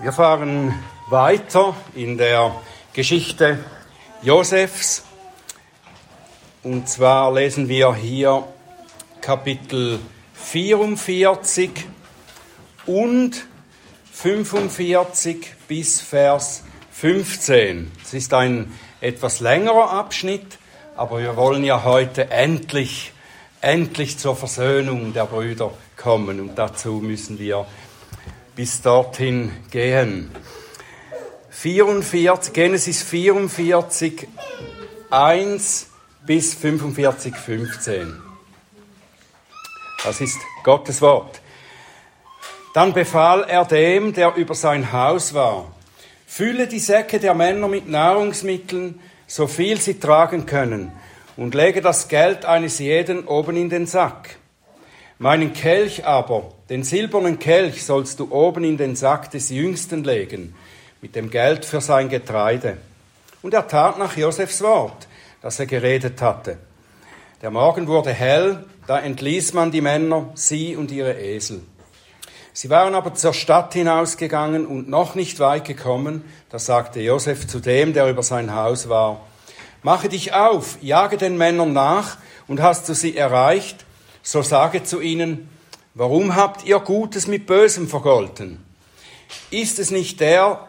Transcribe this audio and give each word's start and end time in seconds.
Wir 0.00 0.12
fahren 0.12 0.72
weiter 1.08 1.74
in 1.92 2.18
der 2.18 2.54
Geschichte 2.92 3.58
Josefs. 4.22 5.02
Und 6.62 6.88
zwar 6.88 7.34
lesen 7.34 7.68
wir 7.68 7.96
hier 7.96 8.46
Kapitel 9.20 9.98
44 10.34 11.70
und 12.86 13.44
45 14.12 15.54
bis 15.66 16.00
Vers 16.00 16.62
15. 16.92 17.90
Es 18.04 18.14
ist 18.14 18.32
ein 18.34 18.72
etwas 19.00 19.40
längerer 19.40 19.90
Abschnitt, 19.90 20.58
aber 20.94 21.18
wir 21.18 21.36
wollen 21.36 21.64
ja 21.64 21.82
heute 21.82 22.30
endlich, 22.30 23.12
endlich 23.60 24.16
zur 24.16 24.36
Versöhnung 24.36 25.12
der 25.12 25.24
Brüder 25.24 25.72
kommen 25.96 26.38
und 26.38 26.54
dazu 26.54 27.00
müssen 27.02 27.40
wir 27.40 27.66
bis 28.58 28.82
dorthin 28.82 29.52
gehen. 29.70 30.32
44, 31.50 32.52
Genesis 32.52 33.04
44, 33.04 34.26
1 35.10 35.86
bis 36.26 36.54
45, 36.54 37.36
15. 37.36 38.20
Das 40.02 40.20
ist 40.20 40.38
Gottes 40.64 41.00
Wort. 41.00 41.40
Dann 42.74 42.92
befahl 42.92 43.44
er 43.44 43.64
dem, 43.64 44.12
der 44.12 44.34
über 44.34 44.56
sein 44.56 44.90
Haus 44.90 45.34
war, 45.34 45.70
fülle 46.26 46.66
die 46.66 46.80
Säcke 46.80 47.20
der 47.20 47.34
Männer 47.34 47.68
mit 47.68 47.88
Nahrungsmitteln, 47.88 48.98
so 49.28 49.46
viel 49.46 49.80
sie 49.80 50.00
tragen 50.00 50.46
können, 50.46 50.90
und 51.36 51.54
lege 51.54 51.80
das 51.80 52.08
Geld 52.08 52.44
eines 52.44 52.80
jeden 52.80 53.24
oben 53.28 53.56
in 53.56 53.70
den 53.70 53.86
Sack. 53.86 54.37
Meinen 55.20 55.52
Kelch 55.52 56.06
aber, 56.06 56.52
den 56.70 56.84
silbernen 56.84 57.40
Kelch, 57.40 57.84
sollst 57.84 58.20
du 58.20 58.30
oben 58.30 58.62
in 58.62 58.76
den 58.76 58.94
Sack 58.94 59.32
des 59.32 59.50
Jüngsten 59.50 60.04
legen, 60.04 60.54
mit 61.00 61.16
dem 61.16 61.28
Geld 61.28 61.64
für 61.64 61.80
sein 61.80 62.08
Getreide. 62.08 62.76
Und 63.42 63.52
er 63.52 63.66
tat 63.66 63.98
nach 63.98 64.16
Josefs 64.16 64.62
Wort, 64.62 65.08
das 65.42 65.58
er 65.58 65.66
geredet 65.66 66.22
hatte. 66.22 66.58
Der 67.42 67.50
Morgen 67.50 67.88
wurde 67.88 68.12
hell, 68.12 68.64
da 68.86 69.00
entließ 69.00 69.54
man 69.54 69.72
die 69.72 69.80
Männer, 69.80 70.30
sie 70.34 70.76
und 70.76 70.92
ihre 70.92 71.18
Esel. 71.20 71.62
Sie 72.52 72.70
waren 72.70 72.94
aber 72.94 73.14
zur 73.14 73.34
Stadt 73.34 73.74
hinausgegangen 73.74 74.66
und 74.66 74.88
noch 74.88 75.16
nicht 75.16 75.40
weit 75.40 75.64
gekommen, 75.64 76.24
da 76.50 76.60
sagte 76.60 77.00
Josef 77.00 77.46
zu 77.48 77.58
dem, 77.58 77.92
der 77.92 78.08
über 78.08 78.22
sein 78.22 78.54
Haus 78.54 78.88
war, 78.88 79.26
Mache 79.82 80.08
dich 80.08 80.32
auf, 80.32 80.78
jage 80.80 81.16
den 81.16 81.36
Männern 81.38 81.72
nach, 81.72 82.18
und 82.48 82.60
hast 82.60 82.88
du 82.88 82.94
sie 82.94 83.16
erreicht, 83.16 83.84
so 84.30 84.42
sage 84.42 84.84
zu 84.84 85.00
ihnen, 85.00 85.48
warum 85.94 86.36
habt 86.36 86.66
ihr 86.66 86.80
Gutes 86.80 87.26
mit 87.28 87.46
Bösem 87.46 87.88
vergolten? 87.88 88.62
Ist 89.50 89.78
es 89.78 89.90
nicht 89.90 90.20
der, 90.20 90.68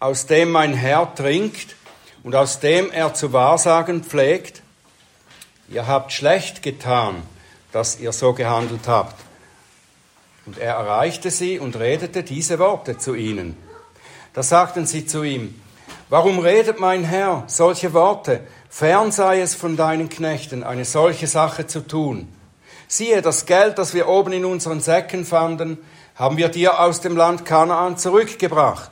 aus 0.00 0.26
dem 0.26 0.50
mein 0.50 0.74
Herr 0.74 1.14
trinkt 1.14 1.76
und 2.24 2.34
aus 2.34 2.60
dem 2.60 2.90
er 2.90 3.14
zu 3.14 3.32
wahrsagen 3.32 4.04
pflegt? 4.04 4.60
Ihr 5.70 5.86
habt 5.86 6.12
schlecht 6.12 6.62
getan, 6.62 7.22
dass 7.72 7.98
ihr 7.98 8.12
so 8.12 8.34
gehandelt 8.34 8.86
habt. 8.86 9.18
Und 10.44 10.58
er 10.58 10.74
erreichte 10.74 11.30
sie 11.30 11.58
und 11.58 11.78
redete 11.78 12.22
diese 12.22 12.58
Worte 12.58 12.98
zu 12.98 13.14
ihnen. 13.14 13.56
Da 14.34 14.42
sagten 14.42 14.84
sie 14.84 15.06
zu 15.06 15.22
ihm, 15.22 15.58
Warum 16.10 16.38
redet 16.38 16.78
mein 16.78 17.04
Herr 17.04 17.44
solche 17.46 17.94
Worte? 17.94 18.40
Fern 18.68 19.10
sei 19.10 19.40
es 19.40 19.54
von 19.54 19.78
deinen 19.78 20.10
Knechten, 20.10 20.64
eine 20.64 20.84
solche 20.84 21.28
Sache 21.28 21.66
zu 21.66 21.80
tun. 21.86 22.28
Siehe, 22.92 23.22
das 23.22 23.46
Geld, 23.46 23.78
das 23.78 23.94
wir 23.94 24.08
oben 24.08 24.32
in 24.32 24.44
unseren 24.44 24.80
Säcken 24.80 25.24
fanden, 25.24 25.78
haben 26.16 26.36
wir 26.36 26.48
dir 26.48 26.80
aus 26.80 27.00
dem 27.00 27.16
Land 27.16 27.44
Kanaan 27.44 27.96
zurückgebracht. 27.96 28.90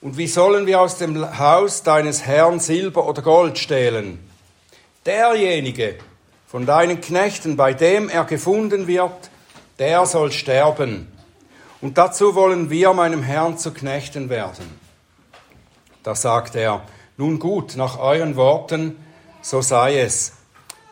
Und 0.00 0.16
wie 0.16 0.28
sollen 0.28 0.64
wir 0.64 0.80
aus 0.80 0.96
dem 0.98 1.36
Haus 1.36 1.82
deines 1.82 2.24
Herrn 2.24 2.60
Silber 2.60 3.08
oder 3.08 3.20
Gold 3.20 3.58
stehlen? 3.58 4.20
Derjenige 5.04 5.96
von 6.46 6.66
deinen 6.66 7.00
Knechten, 7.00 7.56
bei 7.56 7.74
dem 7.74 8.08
er 8.08 8.22
gefunden 8.26 8.86
wird, 8.86 9.30
der 9.80 10.06
soll 10.06 10.30
sterben. 10.30 11.10
Und 11.80 11.98
dazu 11.98 12.36
wollen 12.36 12.70
wir 12.70 12.92
meinem 12.92 13.24
Herrn 13.24 13.58
zu 13.58 13.72
Knechten 13.72 14.30
werden. 14.30 14.78
Da 16.04 16.14
sagt 16.14 16.54
er, 16.54 16.82
nun 17.16 17.40
gut, 17.40 17.76
nach 17.76 17.98
euren 17.98 18.36
Worten, 18.36 19.04
so 19.42 19.62
sei 19.62 19.98
es. 19.98 20.34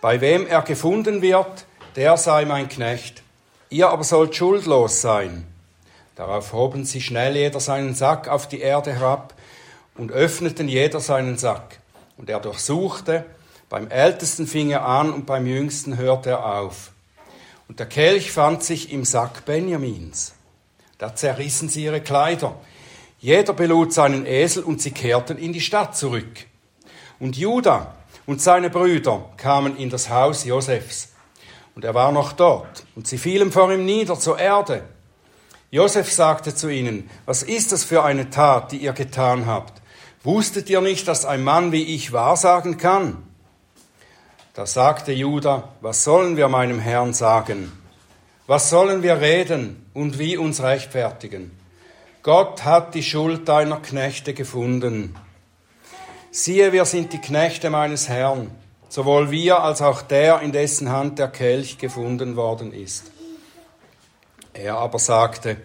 Bei 0.00 0.20
wem 0.20 0.48
er 0.48 0.62
gefunden 0.62 1.22
wird, 1.22 1.67
der 1.96 2.16
sei 2.16 2.44
mein 2.44 2.68
Knecht, 2.68 3.22
ihr 3.70 3.88
aber 3.88 4.04
sollt 4.04 4.34
schuldlos 4.34 5.00
sein. 5.00 5.46
Darauf 6.16 6.52
hoben 6.52 6.84
sie 6.84 7.00
schnell 7.00 7.36
jeder 7.36 7.60
seinen 7.60 7.94
Sack 7.94 8.28
auf 8.28 8.48
die 8.48 8.60
Erde 8.60 8.92
herab 8.92 9.34
und 9.96 10.10
öffneten 10.10 10.68
jeder 10.68 11.00
seinen 11.00 11.38
Sack. 11.38 11.78
Und 12.16 12.28
er 12.28 12.40
durchsuchte, 12.40 13.24
beim 13.68 13.88
Ältesten 13.88 14.46
fing 14.46 14.70
er 14.70 14.84
an 14.84 15.12
und 15.12 15.26
beim 15.26 15.46
Jüngsten 15.46 15.96
hörte 15.96 16.30
er 16.30 16.44
auf. 16.44 16.92
Und 17.68 17.78
der 17.78 17.86
Kelch 17.86 18.32
fand 18.32 18.64
sich 18.64 18.92
im 18.92 19.04
Sack 19.04 19.44
Benjamins. 19.44 20.34
Da 20.96 21.14
zerrissen 21.14 21.68
sie 21.68 21.84
ihre 21.84 22.00
Kleider. 22.00 22.56
Jeder 23.20 23.52
belud 23.52 23.92
seinen 23.92 24.26
Esel 24.26 24.62
und 24.62 24.80
sie 24.80 24.90
kehrten 24.90 25.38
in 25.38 25.52
die 25.52 25.60
Stadt 25.60 25.96
zurück. 25.96 26.46
Und 27.20 27.36
Judah 27.36 27.94
und 28.26 28.40
seine 28.40 28.70
Brüder 28.70 29.28
kamen 29.36 29.76
in 29.76 29.90
das 29.90 30.08
Haus 30.08 30.44
Josefs 30.44 31.12
und 31.78 31.84
er 31.84 31.94
war 31.94 32.10
noch 32.10 32.32
dort. 32.32 32.82
Und 32.96 33.06
sie 33.06 33.18
fielen 33.18 33.52
vor 33.52 33.72
ihm 33.72 33.84
nieder 33.84 34.18
zur 34.18 34.36
Erde. 34.36 34.82
Josef 35.70 36.12
sagte 36.12 36.52
zu 36.52 36.68
ihnen, 36.68 37.08
was 37.24 37.44
ist 37.44 37.70
das 37.70 37.84
für 37.84 38.02
eine 38.02 38.30
Tat, 38.30 38.72
die 38.72 38.78
ihr 38.78 38.92
getan 38.92 39.46
habt? 39.46 39.80
Wusstet 40.24 40.68
ihr 40.70 40.80
nicht, 40.80 41.06
dass 41.06 41.24
ein 41.24 41.44
Mann 41.44 41.70
wie 41.70 41.84
ich 41.84 42.12
wahrsagen 42.12 42.78
kann? 42.78 43.18
Da 44.54 44.66
sagte 44.66 45.12
Judah, 45.12 45.68
was 45.80 46.02
sollen 46.02 46.36
wir 46.36 46.48
meinem 46.48 46.80
Herrn 46.80 47.14
sagen? 47.14 47.70
Was 48.48 48.70
sollen 48.70 49.04
wir 49.04 49.20
reden 49.20 49.88
und 49.94 50.18
wie 50.18 50.36
uns 50.36 50.60
rechtfertigen? 50.60 51.52
Gott 52.24 52.64
hat 52.64 52.96
die 52.96 53.04
Schuld 53.04 53.48
deiner 53.48 53.76
Knechte 53.76 54.34
gefunden. 54.34 55.14
Siehe, 56.32 56.72
wir 56.72 56.86
sind 56.86 57.12
die 57.12 57.20
Knechte 57.20 57.70
meines 57.70 58.08
Herrn 58.08 58.50
sowohl 58.88 59.30
wir 59.30 59.62
als 59.62 59.82
auch 59.82 60.02
der, 60.02 60.40
in 60.40 60.52
dessen 60.52 60.90
Hand 60.90 61.18
der 61.18 61.28
Kelch 61.28 61.78
gefunden 61.78 62.36
worden 62.36 62.72
ist. 62.72 63.10
Er 64.52 64.76
aber 64.78 64.98
sagte, 64.98 65.56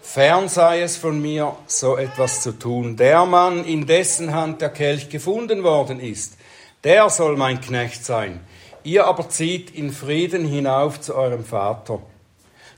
Fern 0.00 0.48
sei 0.48 0.80
es 0.80 0.96
von 0.96 1.20
mir, 1.20 1.54
so 1.66 1.98
etwas 1.98 2.40
zu 2.40 2.52
tun. 2.52 2.96
Der 2.96 3.26
Mann, 3.26 3.64
in 3.64 3.86
dessen 3.86 4.32
Hand 4.32 4.62
der 4.62 4.70
Kelch 4.70 5.10
gefunden 5.10 5.62
worden 5.64 6.00
ist, 6.00 6.38
der 6.82 7.10
soll 7.10 7.36
mein 7.36 7.60
Knecht 7.60 8.04
sein. 8.04 8.40
Ihr 8.84 9.06
aber 9.06 9.28
zieht 9.28 9.70
in 9.74 9.92
Frieden 9.92 10.46
hinauf 10.46 11.00
zu 11.00 11.14
eurem 11.14 11.44
Vater. 11.44 12.00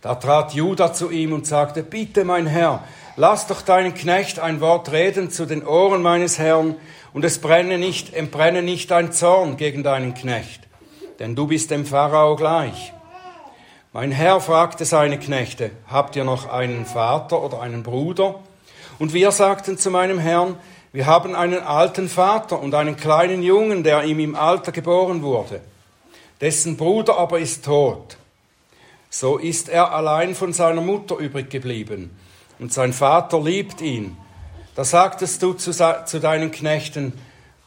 Da 0.02 0.16
trat 0.16 0.54
Judah 0.54 0.92
zu 0.92 1.10
ihm 1.10 1.32
und 1.32 1.46
sagte, 1.46 1.82
Bitte, 1.82 2.24
mein 2.24 2.46
Herr, 2.46 2.82
lass 3.20 3.46
doch 3.46 3.60
deinen 3.60 3.92
Knecht 3.92 4.38
ein 4.38 4.62
Wort 4.62 4.92
reden 4.92 5.30
zu 5.30 5.44
den 5.44 5.66
Ohren 5.66 6.00
meines 6.00 6.38
Herrn, 6.38 6.76
und 7.12 7.22
es 7.22 7.38
brenne 7.38 7.76
nicht, 7.76 8.14
entbrenne 8.14 8.62
nicht 8.62 8.90
dein 8.90 9.12
Zorn 9.12 9.58
gegen 9.58 9.82
deinen 9.82 10.14
Knecht, 10.14 10.62
denn 11.18 11.36
du 11.36 11.46
bist 11.46 11.70
dem 11.70 11.84
Pharao 11.84 12.34
gleich. 12.36 12.94
Mein 13.92 14.10
Herr 14.10 14.40
fragte 14.40 14.86
seine 14.86 15.18
Knechte, 15.18 15.70
habt 15.86 16.16
ihr 16.16 16.24
noch 16.24 16.48
einen 16.48 16.86
Vater 16.86 17.42
oder 17.42 17.60
einen 17.60 17.82
Bruder? 17.82 18.36
Und 18.98 19.12
wir 19.12 19.32
sagten 19.32 19.76
zu 19.76 19.90
meinem 19.90 20.18
Herrn, 20.18 20.56
wir 20.92 21.04
haben 21.04 21.34
einen 21.34 21.60
alten 21.62 22.08
Vater 22.08 22.58
und 22.58 22.74
einen 22.74 22.96
kleinen 22.96 23.42
Jungen, 23.42 23.84
der 23.84 24.04
ihm 24.04 24.20
im 24.20 24.34
Alter 24.34 24.72
geboren 24.72 25.22
wurde. 25.22 25.60
Dessen 26.40 26.78
Bruder 26.78 27.18
aber 27.18 27.38
ist 27.38 27.66
tot. 27.66 28.16
So 29.10 29.36
ist 29.36 29.68
er 29.68 29.92
allein 29.92 30.34
von 30.34 30.54
seiner 30.54 30.80
Mutter 30.80 31.18
übrig 31.18 31.50
geblieben. 31.50 32.16
Und 32.60 32.72
sein 32.72 32.92
Vater 32.92 33.40
liebt 33.40 33.80
ihn 33.80 34.16
da 34.80 34.84
sagtest 34.84 35.42
du 35.42 35.52
zu, 35.52 35.72
zu 35.72 36.20
deinen 36.20 36.50
Knechten, 36.52 37.12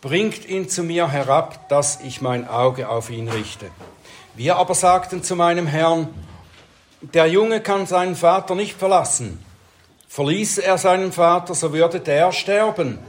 bringt 0.02 0.48
ihn 0.48 0.68
zu 0.68 0.84
mir 0.84 1.12
herab, 1.12 1.70
dass 1.70 2.02
ich 2.02 2.22
mein 2.22 2.48
Auge 2.48 2.90
auf 2.90 3.10
ihn 3.10 3.30
richte. 3.30 3.70
Wir 4.34 4.56
aber 4.56 4.74
sagten 4.74 5.22
zu 5.22 5.36
meinem 5.36 5.68
Herrn, 5.68 6.10
der 7.02 7.28
Junge 7.28 7.62
kann 7.62 7.86
seinen 7.86 8.16
Vater 8.16 8.56
nicht 8.56 8.78
verlassen. 8.78 9.38
Verließe 10.08 10.64
er 10.64 10.78
seinen 10.78 11.12
Vater, 11.12 11.54
so 11.54 11.74
würde 11.74 12.00
der 12.00 12.32
sterben. 12.32 13.00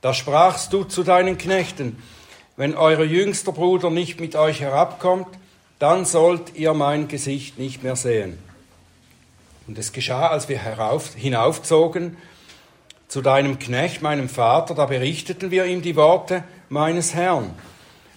Da 0.00 0.14
sprachst 0.14 0.72
du 0.72 0.84
zu 0.84 1.02
deinen 1.04 1.38
Knechten, 1.38 2.02
wenn 2.56 2.74
euer 2.74 3.04
jüngster 3.04 3.52
Bruder 3.52 3.90
nicht 3.90 4.20
mit 4.20 4.34
euch 4.34 4.60
herabkommt, 4.60 5.28
dann 5.78 6.06
sollt 6.06 6.56
ihr 6.56 6.74
mein 6.74 7.08
Gesicht 7.08 7.58
nicht 7.58 7.82
mehr 7.82 7.96
sehen. 7.96 8.38
Und 9.66 9.78
es 9.78 9.92
geschah, 9.92 10.28
als 10.28 10.48
wir 10.48 10.58
herauf, 10.58 11.14
hinaufzogen, 11.14 12.16
zu 13.06 13.20
deinem 13.20 13.58
Knecht, 13.58 14.02
meinem 14.02 14.28
Vater, 14.28 14.74
da 14.74 14.86
berichteten 14.86 15.50
wir 15.50 15.66
ihm 15.66 15.82
die 15.82 15.96
Worte 15.96 16.44
meines 16.68 17.14
Herrn. 17.14 17.54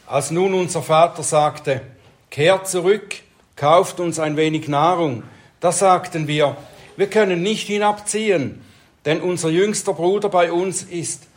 Als 0.07 0.31
nun 0.31 0.53
unser 0.53 0.81
Vater 0.81 1.21
sagte, 1.21 1.81
kehrt 2.29 2.67
zurück, 2.67 3.15
kauft 3.55 3.99
uns 3.99 4.19
ein 4.19 4.37
wenig 4.37 4.67
Nahrung, 4.67 5.23
da 5.59 5.71
sagten 5.71 6.27
wir, 6.27 6.55
wir 6.97 7.09
können 7.09 7.41
nicht 7.41 7.67
hinabziehen, 7.67 8.61
denn 9.03 9.21
unser 9.21 9.49
jüngster 9.49 9.93
Bruder 9.93 10.29
bei 10.29 10.51
uns 10.51 10.83
ist. 10.83 11.27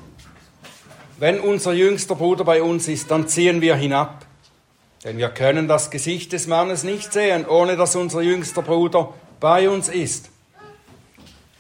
Wenn 1.18 1.40
unser 1.40 1.72
jüngster 1.72 2.14
Bruder 2.14 2.44
bei 2.44 2.62
uns 2.62 2.88
ist, 2.88 3.10
dann 3.10 3.26
ziehen 3.26 3.60
wir 3.60 3.74
hinab. 3.74 4.24
Denn 5.04 5.18
wir 5.18 5.30
können 5.30 5.66
das 5.66 5.90
Gesicht 5.90 6.32
des 6.32 6.46
Mannes 6.46 6.84
nicht 6.84 7.12
sehen, 7.12 7.46
ohne 7.46 7.76
dass 7.76 7.96
unser 7.96 8.20
jüngster 8.20 8.62
Bruder 8.62 9.12
bei 9.40 9.68
uns 9.68 9.88
ist. 9.88 10.30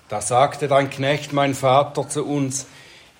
Da 0.08 0.20
sagte 0.20 0.68
dein 0.68 0.90
Knecht, 0.90 1.32
mein 1.32 1.54
Vater, 1.54 2.08
zu 2.08 2.24
uns, 2.24 2.66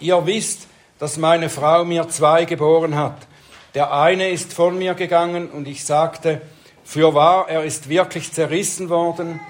ihr 0.01 0.25
wisst, 0.27 0.67
dass 0.99 1.17
meine 1.17 1.49
Frau 1.49 1.85
mir 1.85 2.09
zwei 2.09 2.45
geboren 2.45 2.97
hat. 2.97 3.27
Der 3.75 3.93
eine 3.93 4.31
ist 4.31 4.53
von 4.53 4.79
mir 4.79 4.95
gegangen 4.95 5.51
und 5.51 5.69
ich 5.69 5.85
sagte, 5.85 6.41
für 6.83 7.15
wahr, 7.15 7.49
er 7.49 7.65
ist 7.65 7.89
wirklich 7.89 8.33
zerrissen 8.33 8.89
worden 8.89 9.41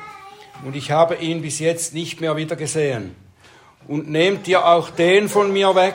und 0.65 0.75
ich 0.75 0.91
habe 0.91 1.15
ihn 1.15 1.41
bis 1.41 1.61
jetzt 1.61 1.95
nicht 1.95 2.21
mehr 2.21 2.37
wieder 2.37 2.57
gesehen 2.57 3.15
und 3.87 4.11
nehmt 4.11 4.47
ihr 4.49 4.67
auch 4.67 4.91
den 4.91 5.29
von 5.29 5.53
mir 5.53 5.75
weg 5.75 5.95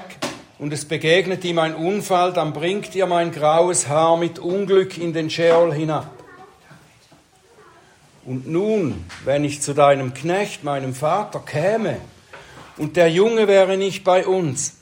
und 0.57 0.71
es 0.71 0.86
begegnet 0.86 1.44
ihm 1.44 1.59
ein 1.59 1.75
Unfall, 1.75 2.31
dann 2.31 2.54
bringt 2.54 2.95
ihr 2.95 3.06
mein 3.06 3.31
graues 3.31 3.88
Haar 3.88 4.18
mit 4.18 4.39
Unglück 4.39 4.98
in 4.98 5.13
den 5.13 5.30
Scheol 5.30 5.74
hinab. 5.74 6.23
Und 8.25 8.48
nun, 8.48 9.06
wenn 9.25 9.44
ich 9.44 9.62
zu 9.62 9.74
deinem 9.74 10.14
Knecht, 10.14 10.64
meinem 10.64 10.94
Vater, 10.94 11.40
käme, 11.40 11.98
und 12.78 12.96
der 12.98 13.10
Junge 13.10 13.48
wäre 13.48 13.78
nicht 13.78 14.04
bei 14.04 14.25
uns, 14.25 14.78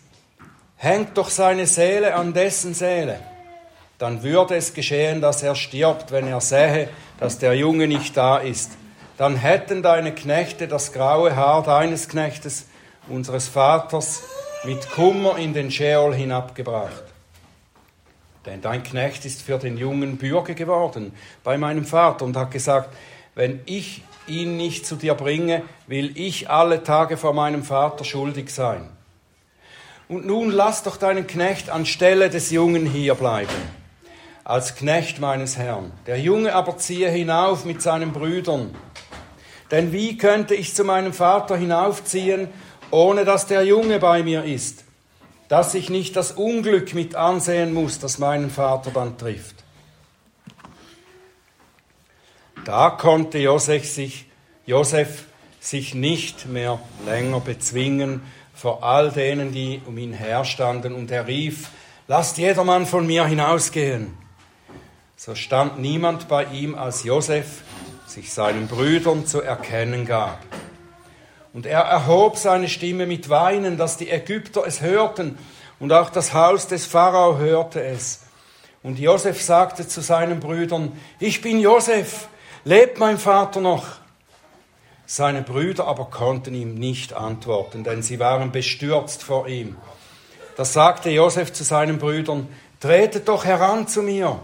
hängt 0.78 1.18
doch 1.18 1.30
seine 1.30 1.68
Seele 1.68 2.16
an 2.16 2.34
dessen 2.34 2.74
Seele, 2.74 3.20
dann 3.98 4.24
würde 4.24 4.56
es 4.56 4.74
geschehen, 4.74 5.22
dass 5.22 5.44
er 5.44 5.56
stirbt, 5.56 6.12
wenn 6.12 6.28
er 6.28 6.42
sähe, 6.42 6.90
dass 7.20 7.38
der 7.38 7.54
Junge 7.54 7.88
nicht 7.88 8.18
da 8.18 8.38
ist. 8.38 8.72
Dann 9.18 9.36
hätten 9.36 9.84
deine 9.84 10.16
Knechte 10.16 10.68
das 10.68 10.92
graue 10.92 11.36
Haar 11.36 11.62
deines 11.62 12.08
Knechtes 12.08 12.66
unseres 13.08 13.48
Vaters 13.48 14.24
mit 14.64 14.90
Kummer 14.90 15.38
in 15.38 15.54
den 15.54 15.70
Scheol 15.70 16.16
hinabgebracht. 16.16 17.04
Denn 18.48 18.62
dein 18.62 18.82
Knecht 18.82 19.24
ist 19.26 19.44
für 19.44 19.60
den 19.60 19.78
Jungen 19.78 20.18
Bürger 20.18 20.56
geworden 20.56 21.14
bei 21.44 21.60
meinem 21.60 21.86
Vater 21.86 22.26
und 22.26 22.36
hat 22.36 22.50
gesagt, 22.50 22.90
wenn 23.36 23.62
ich 23.66 24.04
ihn 24.28 24.58
nicht 24.58 24.86
zu 24.86 24.96
dir 24.96 25.14
bringe, 25.14 25.64
will 25.88 26.12
ich 26.16 26.50
alle 26.50 26.84
Tage 26.84 27.18
vor 27.18 27.34
meinem 27.34 27.64
Vater 27.64 28.04
schuldig 28.04 28.50
sein. 28.50 28.90
Und 30.08 30.26
nun 30.26 30.52
lass 30.52 30.84
doch 30.84 30.98
deinen 30.98 31.28
Knecht 31.28 31.70
anstelle 31.70 32.30
des 32.30 32.52
Jungen 32.52 32.86
hier 32.86 33.16
bleiben, 33.16 33.50
als 34.44 34.76
Knecht 34.76 35.20
meines 35.20 35.58
Herrn. 35.58 35.92
Der 36.06 36.20
Junge 36.20 36.54
aber 36.54 36.78
ziehe 36.78 37.10
hinauf 37.10 37.66
mit 37.66 37.82
seinen 37.82 38.12
Brüdern. 38.12 38.76
Denn 39.72 39.94
wie 39.94 40.18
könnte 40.18 40.54
ich 40.54 40.76
zu 40.76 40.84
meinem 40.84 41.14
Vater 41.14 41.56
hinaufziehen 41.56 42.50
ohne 42.92 43.24
dass 43.26 43.48
der 43.48 43.64
Junge 43.64 44.00
bei 44.00 44.22
mir 44.22 44.44
ist, 44.44 44.84
dass 45.48 45.74
ich 45.74 45.90
nicht 45.90 46.16
das 46.16 46.34
Unglück 46.34 46.94
mit 46.94 47.16
ansehen 47.16 47.74
muss, 47.74 48.00
das 48.00 48.20
meinen 48.20 48.50
Vater 48.50 48.92
dann 48.92 49.18
trifft. 49.18 49.61
Da 52.66 52.92
konnte 52.92 53.40
Josef 53.40 53.88
sich, 53.88 54.26
Josef 54.66 55.26
sich 55.60 55.96
nicht 55.96 56.46
mehr 56.46 56.80
länger 57.06 57.40
bezwingen 57.40 58.22
vor 58.54 58.84
all 58.84 59.12
denen, 59.12 59.52
die 59.52 59.82
um 59.88 59.98
ihn 59.98 60.14
herstanden, 60.14 60.94
und 60.94 61.10
er 61.10 61.26
rief, 61.26 61.70
lasst 62.08 62.38
jedermann 62.38 62.86
von 62.86 63.08
mir 63.08 63.26
hinausgehen. 63.26 64.16
So 65.16 65.34
stand 65.34 65.80
niemand 65.80 66.28
bei 66.28 66.46
ihm, 66.46 66.76
als 66.76 67.04
Josef 67.04 67.64
sich 68.06 68.32
seinen 68.32 68.68
Brüdern 68.68 69.26
zu 69.26 69.42
erkennen 69.42 70.06
gab. 70.06 70.40
Und 71.54 71.66
er 71.66 71.82
erhob 71.82 72.38
seine 72.38 72.70
Stimme 72.70 73.08
mit 73.08 73.30
Weinen, 73.30 73.78
dass 73.78 73.98
die 73.98 74.10
Ägypter 74.10 74.64
es 74.66 74.82
hörten 74.82 75.38
und 75.80 75.92
auch 75.92 76.12
das 76.12 76.34
Haus 76.34 76.68
des 76.68 76.86
Pharao 76.86 77.40
hörte 77.40 77.84
es. 77.84 78.22
Und 78.84 79.00
Josef 79.00 79.42
sagte 79.42 79.88
zu 79.88 80.02
seinen 80.02 80.40
Brüdern, 80.40 80.92
ich 81.20 81.42
bin 81.42 81.60
Josef, 81.60 82.28
lebt 82.64 83.00
mein 83.00 83.18
Vater 83.18 83.62
noch? 83.62 83.86
Seine 85.06 85.42
Brüder 85.42 85.88
aber 85.88 86.06
konnten 86.06 86.54
ihm 86.54 86.76
nicht 86.76 87.14
antworten, 87.14 87.84
denn 87.84 88.02
sie 88.02 88.20
waren 88.20 88.52
bestürzt 88.52 89.24
vor 89.24 89.48
ihm. 89.48 89.76
Da 90.56 90.66
sagte 90.66 91.10
Josef 91.10 91.52
zu 91.52 91.64
seinen 91.64 91.98
Brüdern, 91.98 92.48
tretet 92.80 93.28
doch 93.28 93.46
heran 93.46 93.88
zu 93.88 94.02
mir. 94.02 94.40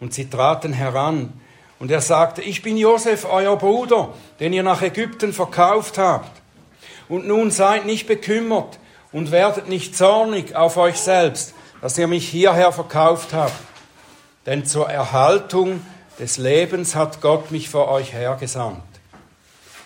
Und 0.00 0.12
sie 0.12 0.28
traten 0.28 0.72
heran. 0.72 1.32
Und 1.78 1.90
er 1.90 2.00
sagte, 2.00 2.42
ich 2.42 2.62
bin 2.62 2.76
Josef, 2.76 3.24
euer 3.30 3.56
Bruder, 3.56 4.14
den 4.40 4.52
ihr 4.52 4.62
nach 4.62 4.82
Ägypten 4.82 5.32
verkauft 5.32 5.98
habt. 5.98 6.40
Und 7.08 7.26
nun 7.26 7.50
seid 7.50 7.86
nicht 7.86 8.06
bekümmert 8.06 8.78
und 9.12 9.30
werdet 9.30 9.68
nicht 9.68 9.96
zornig 9.96 10.56
auf 10.56 10.76
euch 10.76 10.96
selbst, 10.96 11.54
dass 11.80 11.98
ihr 11.98 12.06
mich 12.06 12.28
hierher 12.28 12.72
verkauft 12.72 13.32
habt. 13.32 13.52
Denn 14.46 14.64
zur 14.64 14.88
Erhaltung 14.88 15.80
des 16.18 16.36
Lebens 16.38 16.94
hat 16.94 17.20
Gott 17.20 17.50
mich 17.50 17.68
vor 17.68 17.88
euch 17.88 18.12
hergesandt. 18.12 18.82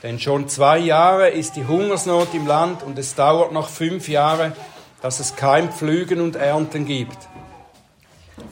Denn 0.03 0.21
schon 0.21 0.49
zwei 0.49 0.79
Jahre 0.79 1.29
ist 1.31 1.57
die 1.57 1.67
Hungersnot 1.67 2.35
im 2.35 2.47
Land 2.47 2.83
und 2.83 2.99
es 2.99 3.15
dauert 3.15 3.53
noch 3.53 3.69
fünf 3.69 4.09
Jahre, 4.09 4.53
dass 5.03 5.21
es 5.21 5.37
kein 5.37 5.73
Pflügen 5.73 6.21
und 6.21 6.37
Ernten 6.37 6.85
gibt. 6.85 7.19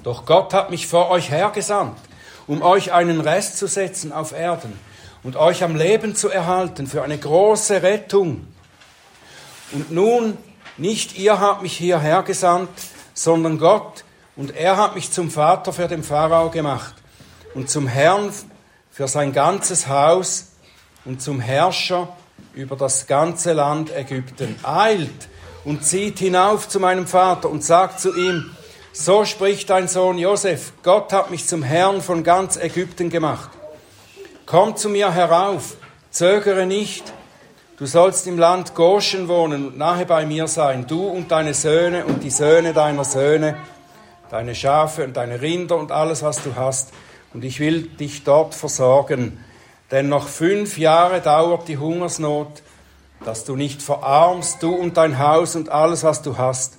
Doch 0.03 0.25
Gott 0.25 0.55
hat 0.55 0.71
mich 0.71 0.87
vor 0.87 1.11
euch 1.11 1.31
hergesandt 1.31 1.99
um 2.47 2.63
euch 2.63 2.93
einen 2.93 3.21
Rest 3.21 3.59
zu 3.59 3.67
setzen 3.67 4.13
auf 4.13 4.33
Erden 4.33 4.79
und 5.23 5.37
euch 5.37 5.65
am 5.65 5.77
Leben 5.77 6.15
zu 6.15 6.29
erhalten 6.29 6.87
für 6.87 7.03
eine 7.03 7.19
große 7.19 7.83
Rettung. 7.83 8.47
Und 9.73 9.91
nun, 9.91 10.37
nicht 10.77 11.19
ihr 11.19 11.41
habt 11.41 11.63
mich 11.63 11.77
hierher 11.77 12.23
gesandt, 12.23 12.71
sondern 13.15 13.59
Gott, 13.59 14.05
und 14.37 14.55
er 14.55 14.77
hat 14.77 14.95
mich 14.95 15.13
zum 15.13 15.31
Vater 15.31 15.73
für 15.73 15.89
den 15.89 16.03
Pharao 16.03 16.51
gemacht 16.51 16.95
und 17.55 17.71
zum 17.71 17.87
Herrn 17.87 18.31
für 18.91 19.09
sein 19.09 19.33
ganzes 19.33 19.89
Haus 19.89 20.53
und 21.05 21.23
zum 21.23 21.41
Herrscher 21.41 22.09
über 22.55 22.77
das 22.77 23.07
ganze 23.07 23.53
Land 23.53 23.95
Ägypten. 23.95 24.57
Eilt 24.63 25.29
und 25.65 25.85
zieht 25.85 26.19
hinauf 26.19 26.69
zu 26.69 26.81
meinem 26.81 27.07
Vater 27.07 27.49
und 27.51 27.65
sagt 27.65 28.01
zu 28.01 28.15
ihm, 28.15 28.51
so 28.93 29.25
spricht 29.25 29.71
dein 29.71 29.89
Sohn 29.89 30.19
Josef, 30.19 30.73
Gott 30.83 31.13
hat 31.13 31.31
mich 31.31 31.47
zum 31.47 31.63
Herrn 31.63 32.01
von 32.01 32.23
ganz 32.23 32.57
Ägypten 32.57 33.11
gemacht. 33.11 33.51
Komm 34.47 34.77
zu 34.77 34.89
mir 34.89 35.13
herauf, 35.13 35.77
zögere 36.11 36.67
nicht, 36.67 37.13
du 37.77 37.87
sollst 37.87 38.27
im 38.29 38.39
Land 38.39 38.75
Goshen 38.75 39.27
wohnen 39.27 39.67
und 39.67 39.79
nahe 39.79 40.07
bei 40.07 40.27
mir 40.27 40.47
sein, 40.47 40.87
du 40.87 41.09
und 41.09 41.33
deine 41.33 41.55
Söhne 41.55 42.05
und 42.05 42.23
die 42.23 42.31
Söhne 42.31 42.73
deiner 42.73 43.05
Söhne, 43.05 43.57
deine 44.31 44.55
Schafe 44.55 45.03
und 45.05 45.17
deine 45.17 45.41
Rinder 45.41 45.77
und 45.77 45.91
alles, 45.91 46.23
was 46.23 46.43
du 46.43 46.55
hast, 46.55 46.93
und 47.35 47.45
ich 47.45 47.61
will 47.61 47.83
dich 47.83 48.25
dort 48.25 48.55
versorgen. 48.55 49.45
Denn 49.91 50.09
noch 50.09 50.29
fünf 50.29 50.79
Jahre 50.79 51.21
dauert 51.21 51.69
die 51.69 51.77
Hungersnot, 51.77 52.63
dass 53.25 53.45
du 53.45 53.57
nicht 53.57 53.83
verarmst, 53.83 54.63
du 54.63 54.75
und 54.75 54.97
dein 54.97 55.19
Haus 55.19 55.57
und 55.57 55.69
alles, 55.69 56.05
was 56.05 56.23
du 56.23 56.39
hast. 56.39 56.79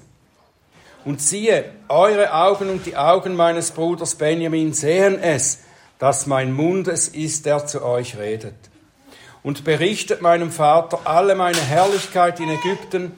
Und 1.04 1.22
siehe, 1.22 1.66
eure 1.88 2.34
Augen 2.34 2.70
und 2.70 2.86
die 2.86 2.98
Augen 2.98 3.36
meines 3.36 3.72
Bruders 3.72 4.16
Benjamin 4.16 4.74
sehen 4.74 5.20
es, 5.22 5.60
dass 6.00 6.26
mein 6.26 6.52
Mund 6.52 6.88
es 6.88 7.08
ist, 7.08 7.46
der 7.46 7.68
zu 7.68 7.84
euch 7.84 8.18
redet. 8.18 8.56
Und 9.44 9.64
berichtet 9.64 10.22
meinem 10.22 10.52
Vater 10.52 11.02
alle 11.04 11.36
meine 11.36 11.62
Herrlichkeit 11.62 12.40
in 12.40 12.50
Ägypten 12.50 13.12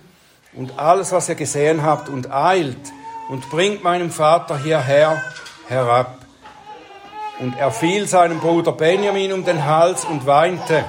und 0.53 0.77
alles, 0.77 1.11
was 1.13 1.29
ihr 1.29 1.35
gesehen 1.35 1.83
habt, 1.83 2.09
und 2.09 2.31
eilt 2.31 2.75
und 3.29 3.49
bringt 3.49 3.83
meinem 3.83 4.11
Vater 4.11 4.57
hierher 4.57 5.23
herab. 5.67 6.16
Und 7.39 7.55
er 7.57 7.71
fiel 7.71 8.07
seinem 8.07 8.39
Bruder 8.39 8.71
Benjamin 8.71 9.31
um 9.31 9.45
den 9.45 9.65
Hals 9.65 10.05
und 10.05 10.25
weinte. 10.25 10.83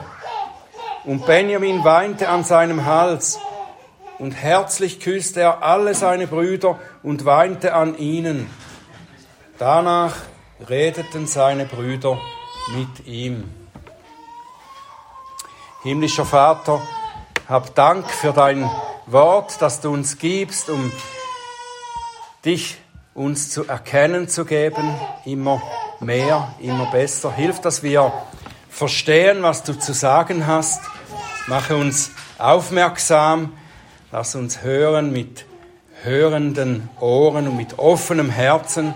Und 1.05 1.27
Benjamin 1.27 1.85
weinte 1.85 2.29
an 2.29 2.45
seinem 2.45 2.87
Hals 2.87 3.39
und 4.19 4.33
herzlich 4.33 5.01
küsste 5.01 5.41
er 5.41 5.63
alle 5.63 5.95
seine 5.95 6.27
Brüder 6.27 6.79
und 7.03 7.25
weinte 7.25 7.75
an 7.75 7.97
ihnen. 7.99 8.51
Danach 9.59 10.15
redeten 10.69 11.27
seine 11.27 11.67
Brüder 11.67 12.19
mit 12.75 13.07
ihm. 13.07 13.45
Himmlischer 15.83 16.25
Vater, 16.25 16.83
hab 17.49 17.75
Dank 17.75 18.11
für 18.11 18.33
dein 18.33 18.69
Wort, 19.07 19.61
das 19.61 19.81
du 19.81 19.93
uns 19.93 20.19
gibst, 20.19 20.69
um 20.69 20.91
dich 22.45 22.79
uns 23.15 23.51
zu 23.51 23.67
erkennen 23.67 24.29
zu 24.29 24.45
geben, 24.45 24.95
immer 25.25 25.63
mehr, 26.01 26.55
immer 26.61 26.91
besser. 26.91 27.33
Hilf, 27.33 27.61
dass 27.61 27.83
wir 27.83 28.13
verstehen, 28.69 29.43
was 29.43 29.63
du 29.63 29.79
zu 29.79 29.93
sagen 29.93 30.47
hast. 30.47 30.81
Mache 31.47 31.77
uns 31.77 32.11
aufmerksam 32.39 33.53
Lass 34.11 34.35
uns 34.35 34.63
hören 34.63 35.13
mit 35.13 35.45
hörenden 36.03 36.89
Ohren 36.99 37.47
und 37.47 37.59
mit 37.59 37.79
offenem 37.79 38.31
Herzen 38.31 38.95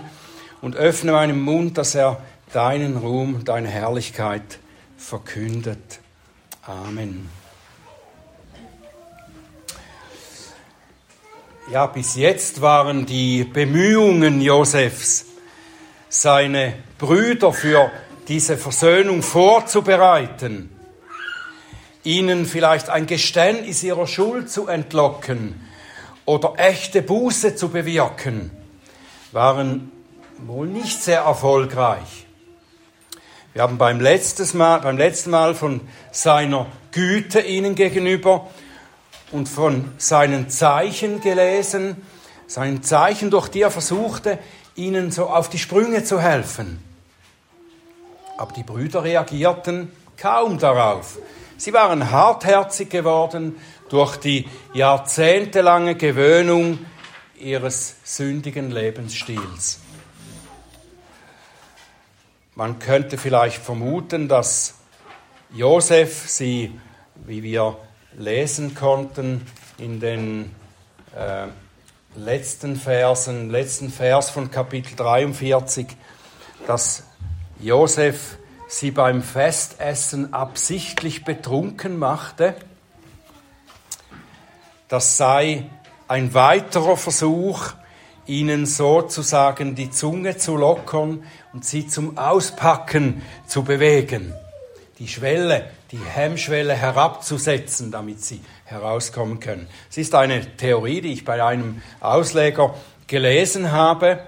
und 0.59 0.75
öffne 0.75 1.11
meinen 1.11 1.39
Mund, 1.39 1.77
dass 1.77 1.93
er 1.93 2.19
deinen 2.51 2.97
Ruhm, 2.97 3.45
deine 3.45 3.67
Herrlichkeit 3.67 4.57
verkündet. 4.97 5.99
Amen. 6.65 7.29
ja, 11.71 11.85
bis 11.85 12.15
jetzt 12.15 12.61
waren 12.61 13.05
die 13.05 13.43
Bemühungen 13.43 14.41
Josefs, 14.41 15.25
seine 16.13 16.75
Brüder 16.99 17.51
für 17.51 17.91
diese 18.27 18.55
Versöhnung 18.55 19.23
vorzubereiten, 19.23 20.69
ihnen 22.03 22.45
vielleicht 22.45 22.89
ein 22.89 23.07
Geständnis 23.07 23.81
ihrer 23.81 24.05
Schuld 24.05 24.51
zu 24.51 24.67
entlocken 24.67 25.59
oder 26.25 26.53
echte 26.57 27.01
Buße 27.01 27.55
zu 27.55 27.69
bewirken, 27.69 28.51
waren 29.31 29.91
wohl 30.45 30.67
nicht 30.67 31.01
sehr 31.01 31.21
erfolgreich. 31.21 32.27
Wir 33.53 33.63
haben 33.63 33.79
beim, 33.79 33.99
letztes 33.99 34.53
Mal, 34.53 34.81
beim 34.81 34.99
letzten 34.99 35.31
Mal 35.31 35.55
von 35.55 35.81
seiner 36.11 36.67
Güte 36.91 37.41
ihnen 37.41 37.73
gegenüber 37.73 38.51
und 39.31 39.49
von 39.49 39.91
seinen 39.97 40.51
Zeichen 40.51 41.21
gelesen, 41.21 41.97
seinen 42.45 42.83
Zeichen, 42.83 43.31
durch 43.31 43.47
die 43.47 43.61
er 43.61 43.71
versuchte, 43.71 44.37
ihnen 44.75 45.11
so 45.11 45.27
auf 45.29 45.49
die 45.49 45.59
Sprünge 45.59 46.03
zu 46.03 46.19
helfen. 46.19 46.83
Aber 48.37 48.53
die 48.53 48.63
Brüder 48.63 49.03
reagierten 49.03 49.91
kaum 50.17 50.57
darauf. 50.57 51.17
Sie 51.57 51.73
waren 51.73 52.11
hartherzig 52.11 52.89
geworden 52.89 53.55
durch 53.89 54.17
die 54.17 54.47
jahrzehntelange 54.73 55.95
Gewöhnung 55.95 56.79
ihres 57.39 57.95
sündigen 58.03 58.71
Lebensstils. 58.71 59.79
Man 62.55 62.79
könnte 62.79 63.17
vielleicht 63.17 63.61
vermuten, 63.61 64.27
dass 64.27 64.75
Josef 65.51 66.29
sie, 66.29 66.79
wie 67.25 67.43
wir 67.43 67.77
lesen 68.17 68.75
konnten 68.75 69.45
in 69.77 69.99
den 69.99 70.51
äh, 71.15 71.47
letzten 72.15 72.75
Versen, 72.75 73.49
letzten 73.49 73.89
Vers 73.89 74.29
von 74.29 74.51
Kapitel 74.51 74.95
43, 74.95 75.87
dass 76.67 77.03
Josef 77.59 78.37
sie 78.67 78.91
beim 78.91 79.21
Festessen 79.21 80.33
absichtlich 80.33 81.23
betrunken 81.23 81.97
machte. 81.97 82.55
Das 84.87 85.17
sei 85.17 85.69
ein 86.07 86.33
weiterer 86.33 86.97
Versuch, 86.97 87.71
ihnen 88.25 88.65
sozusagen 88.65 89.75
die 89.75 89.89
Zunge 89.89 90.37
zu 90.37 90.55
lockern 90.55 91.23
und 91.51 91.65
sie 91.65 91.87
zum 91.87 92.17
Auspacken 92.17 93.21
zu 93.47 93.63
bewegen. 93.63 94.33
Die 94.99 95.07
Schwelle, 95.07 95.69
die 95.91 95.99
Hemmschwelle 95.99 96.73
herabzusetzen, 96.73 97.91
damit 97.91 98.23
sie 98.23 98.41
herauskommen 98.73 99.39
können. 99.39 99.67
Es 99.89 99.97
ist 99.97 100.13
eine 100.15 100.57
Theorie, 100.57 100.99
die 100.99 101.13
ich 101.13 101.23
bei 101.23 101.41
einem 101.43 101.81
Ausleger 102.01 102.75
gelesen 103.07 103.71
habe. 103.71 104.19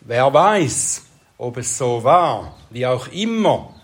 Wer 0.00 0.32
weiß, 0.32 1.02
ob 1.36 1.58
es 1.58 1.76
so 1.76 2.02
war, 2.04 2.56
wie 2.70 2.86
auch 2.86 3.08
immer. 3.08 3.74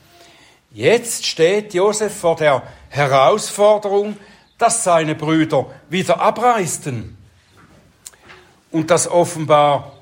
Jetzt 0.72 1.26
steht 1.26 1.74
Josef 1.74 2.16
vor 2.16 2.36
der 2.36 2.62
Herausforderung, 2.88 4.16
dass 4.56 4.84
seine 4.84 5.14
Brüder 5.14 5.66
wieder 5.90 6.20
abreisten. 6.20 7.18
Und 8.70 8.90
das 8.90 9.08
offenbar 9.08 9.92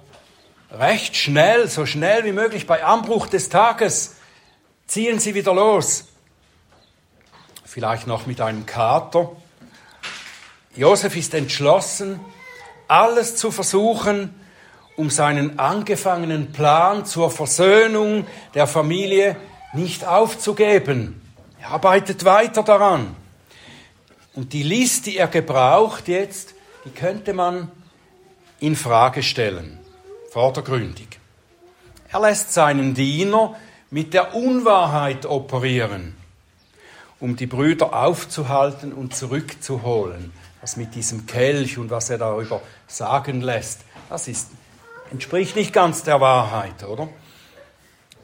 recht 0.70 1.16
schnell, 1.16 1.68
so 1.68 1.86
schnell 1.86 2.24
wie 2.24 2.32
möglich 2.32 2.66
bei 2.66 2.84
Anbruch 2.84 3.26
des 3.26 3.48
Tages, 3.48 4.16
ziehen 4.86 5.18
sie 5.18 5.34
wieder 5.34 5.54
los 5.54 6.06
vielleicht 7.74 8.06
noch 8.06 8.26
mit 8.26 8.40
einem 8.40 8.66
Kater. 8.66 9.32
Josef 10.76 11.16
ist 11.16 11.34
entschlossen, 11.34 12.20
alles 12.88 13.36
zu 13.36 13.50
versuchen, 13.50 14.34
um 14.96 15.10
seinen 15.10 15.58
angefangenen 15.58 16.52
Plan 16.52 17.04
zur 17.04 17.30
Versöhnung 17.30 18.26
der 18.54 18.66
Familie 18.66 19.36
nicht 19.72 20.04
aufzugeben. 20.06 21.20
Er 21.60 21.70
arbeitet 21.70 22.24
weiter 22.24 22.62
daran. 22.62 23.16
Und 24.34 24.52
die 24.52 24.62
List, 24.62 25.06
die 25.06 25.16
er 25.16 25.28
gebraucht 25.28 26.08
jetzt, 26.08 26.54
die 26.84 26.90
könnte 26.90 27.32
man 27.32 27.70
in 28.60 28.76
Frage 28.76 29.22
stellen, 29.22 29.78
vordergründig. 30.30 31.08
Er 32.10 32.20
lässt 32.20 32.52
seinen 32.52 32.94
Diener 32.94 33.56
mit 33.90 34.12
der 34.12 34.34
Unwahrheit 34.34 35.26
operieren 35.26 36.16
um 37.24 37.36
die 37.36 37.46
Brüder 37.46 37.94
aufzuhalten 37.94 38.92
und 38.92 39.16
zurückzuholen. 39.16 40.30
Was 40.64 40.78
mit 40.78 40.94
diesem 40.94 41.26
Kelch 41.26 41.76
und 41.76 41.90
was 41.90 42.08
er 42.08 42.16
darüber 42.16 42.62
sagen 42.86 43.42
lässt, 43.42 43.80
das 44.08 44.28
ist, 44.28 44.48
entspricht 45.10 45.56
nicht 45.56 45.74
ganz 45.74 46.04
der 46.04 46.22
Wahrheit, 46.22 46.84
oder? 46.84 47.10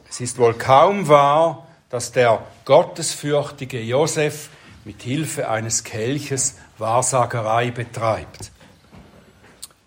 Es 0.09 0.21
ist 0.21 0.39
wohl 0.39 0.55
kaum 0.55 1.07
wahr, 1.07 1.67
dass 1.91 2.13
der 2.13 2.41
gottesfürchtige 2.65 3.79
Josef 3.79 4.49
mit 4.85 5.03
Hilfe 5.03 5.49
eines 5.49 5.83
Kelches 5.83 6.55
Wahrsagerei 6.79 7.69
betreibt. 7.69 8.51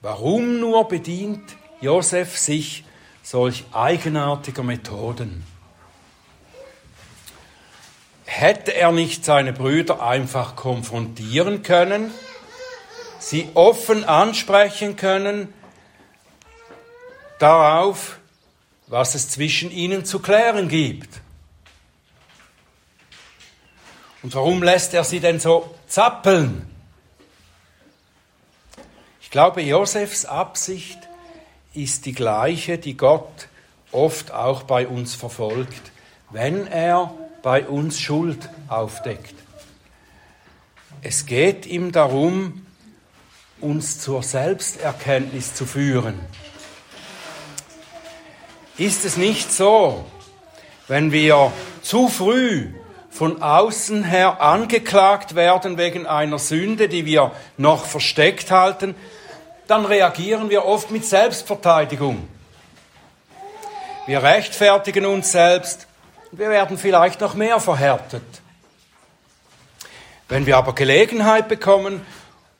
Warum 0.00 0.60
nur 0.60 0.86
bedient 0.86 1.56
Josef 1.80 2.38
sich 2.38 2.84
solch 3.24 3.64
eigenartiger 3.72 4.62
Methoden? 4.62 5.44
hätte 8.34 8.74
er 8.74 8.90
nicht 8.90 9.24
seine 9.24 9.52
Brüder 9.52 10.02
einfach 10.02 10.56
konfrontieren 10.56 11.62
können, 11.62 12.10
sie 13.24 13.48
offen 13.54 14.04
ansprechen 14.04 14.96
können 14.96 15.52
darauf, 17.38 18.18
was 18.86 19.14
es 19.14 19.30
zwischen 19.30 19.70
ihnen 19.70 20.04
zu 20.04 20.18
klären 20.18 20.68
gibt. 20.68 21.08
Und 24.22 24.34
warum 24.34 24.62
lässt 24.62 24.92
er 24.94 25.04
sie 25.04 25.20
denn 25.20 25.40
so 25.40 25.74
zappeln? 25.86 26.68
Ich 29.22 29.30
glaube, 29.30 29.62
Josefs 29.62 30.26
Absicht 30.26 30.98
ist 31.72 32.06
die 32.06 32.12
gleiche, 32.12 32.78
die 32.78 32.96
Gott 32.96 33.48
oft 33.90 34.32
auch 34.32 34.64
bei 34.64 34.86
uns 34.86 35.14
verfolgt, 35.14 35.92
wenn 36.30 36.66
er 36.66 37.14
bei 37.42 37.66
uns 37.66 37.98
Schuld 37.98 38.48
aufdeckt. 38.68 39.34
Es 41.02 41.26
geht 41.26 41.66
ihm 41.66 41.90
darum, 41.90 42.63
uns 43.60 44.00
zur 44.00 44.22
Selbsterkenntnis 44.22 45.54
zu 45.54 45.66
führen. 45.66 46.20
Ist 48.76 49.04
es 49.04 49.16
nicht 49.16 49.52
so, 49.52 50.04
wenn 50.88 51.12
wir 51.12 51.52
zu 51.82 52.08
früh 52.08 52.68
von 53.10 53.42
außen 53.42 54.04
her 54.04 54.40
angeklagt 54.40 55.34
werden 55.34 55.78
wegen 55.78 56.06
einer 56.06 56.38
Sünde, 56.38 56.88
die 56.88 57.06
wir 57.06 57.30
noch 57.56 57.84
versteckt 57.84 58.50
halten, 58.50 58.94
dann 59.68 59.84
reagieren 59.86 60.50
wir 60.50 60.64
oft 60.64 60.90
mit 60.90 61.04
Selbstverteidigung. 61.04 62.28
Wir 64.06 64.22
rechtfertigen 64.22 65.06
uns 65.06 65.32
selbst 65.32 65.86
wir 66.38 66.50
werden 66.50 66.78
vielleicht 66.78 67.20
noch 67.20 67.34
mehr 67.34 67.60
verhärtet. 67.60 68.24
Wenn 70.28 70.46
wir 70.46 70.56
aber 70.56 70.74
Gelegenheit 70.74 71.48
bekommen, 71.48 72.04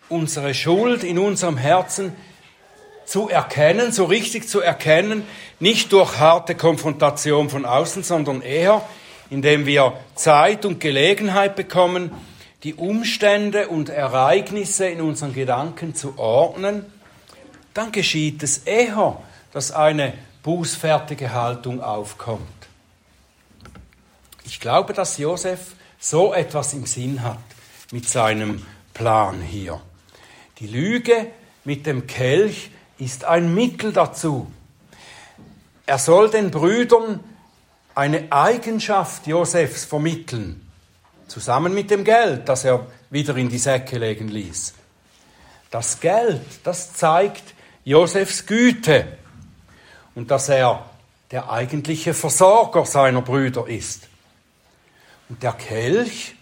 unsere 0.08 0.54
Schuld 0.54 1.04
in 1.04 1.18
unserem 1.18 1.56
Herzen 1.56 2.12
zu 3.06 3.28
erkennen, 3.28 3.92
so 3.92 4.04
richtig 4.04 4.48
zu 4.48 4.60
erkennen, 4.60 5.24
nicht 5.60 5.92
durch 5.92 6.18
harte 6.18 6.54
Konfrontation 6.54 7.50
von 7.50 7.64
außen, 7.64 8.02
sondern 8.02 8.42
eher, 8.42 8.82
indem 9.30 9.66
wir 9.66 9.94
Zeit 10.14 10.64
und 10.64 10.80
Gelegenheit 10.80 11.56
bekommen, 11.56 12.10
die 12.62 12.74
Umstände 12.74 13.68
und 13.68 13.90
Ereignisse 13.90 14.86
in 14.86 15.00
unseren 15.00 15.34
Gedanken 15.34 15.94
zu 15.94 16.18
ordnen, 16.18 16.86
dann 17.74 17.92
geschieht 17.92 18.42
es 18.42 18.58
eher, 18.58 19.20
dass 19.52 19.70
eine 19.70 20.14
bußfertige 20.42 21.32
Haltung 21.32 21.82
aufkommt. 21.82 22.40
Ich 24.44 24.60
glaube, 24.60 24.92
dass 24.92 25.18
Josef 25.18 25.72
so 25.98 26.32
etwas 26.32 26.72
im 26.74 26.86
Sinn 26.86 27.22
hat 27.22 27.38
mit 27.90 28.08
seinem 28.08 28.64
Plan 28.92 29.40
hier. 29.40 29.80
Die 30.64 30.70
Lüge 30.70 31.26
mit 31.64 31.84
dem 31.84 32.06
Kelch 32.06 32.70
ist 32.96 33.26
ein 33.26 33.54
Mittel 33.54 33.92
dazu. 33.92 34.50
Er 35.84 35.98
soll 35.98 36.30
den 36.30 36.50
Brüdern 36.50 37.20
eine 37.94 38.32
Eigenschaft 38.32 39.26
Josefs 39.26 39.84
vermitteln, 39.84 40.66
zusammen 41.28 41.74
mit 41.74 41.90
dem 41.90 42.02
Geld, 42.02 42.48
das 42.48 42.64
er 42.64 42.86
wieder 43.10 43.36
in 43.36 43.50
die 43.50 43.58
Säcke 43.58 43.98
legen 43.98 44.28
ließ. 44.28 44.72
Das 45.70 46.00
Geld, 46.00 46.40
das 46.64 46.94
zeigt 46.94 47.52
Josefs 47.84 48.46
Güte 48.46 49.18
und 50.14 50.30
dass 50.30 50.48
er 50.48 50.88
der 51.30 51.50
eigentliche 51.50 52.14
Versorger 52.14 52.86
seiner 52.86 53.20
Brüder 53.20 53.68
ist. 53.68 54.08
Und 55.28 55.42
der 55.42 55.52
Kelch, 55.52 56.34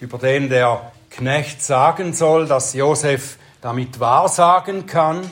über 0.00 0.16
den 0.16 0.48
der 0.48 0.90
Knecht 1.18 1.64
sagen 1.64 2.14
soll, 2.14 2.46
dass 2.46 2.74
Josef 2.74 3.38
damit 3.60 3.98
wahrsagen 3.98 4.86
kann, 4.86 5.28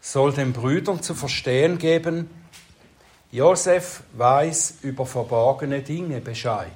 soll 0.00 0.32
den 0.32 0.54
Brüdern 0.54 1.02
zu 1.02 1.14
verstehen 1.14 1.76
geben, 1.76 2.30
Josef 3.30 4.02
weiß 4.14 4.78
über 4.80 5.04
verborgene 5.04 5.82
Dinge 5.82 6.22
Bescheid. 6.22 6.70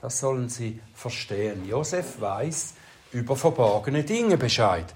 Das 0.00 0.18
sollen 0.18 0.48
sie 0.48 0.80
verstehen. 0.92 1.68
Josef 1.68 2.20
weiß 2.20 2.74
über 3.12 3.36
verborgene 3.36 4.02
Dinge 4.02 4.36
Bescheid. 4.36 4.86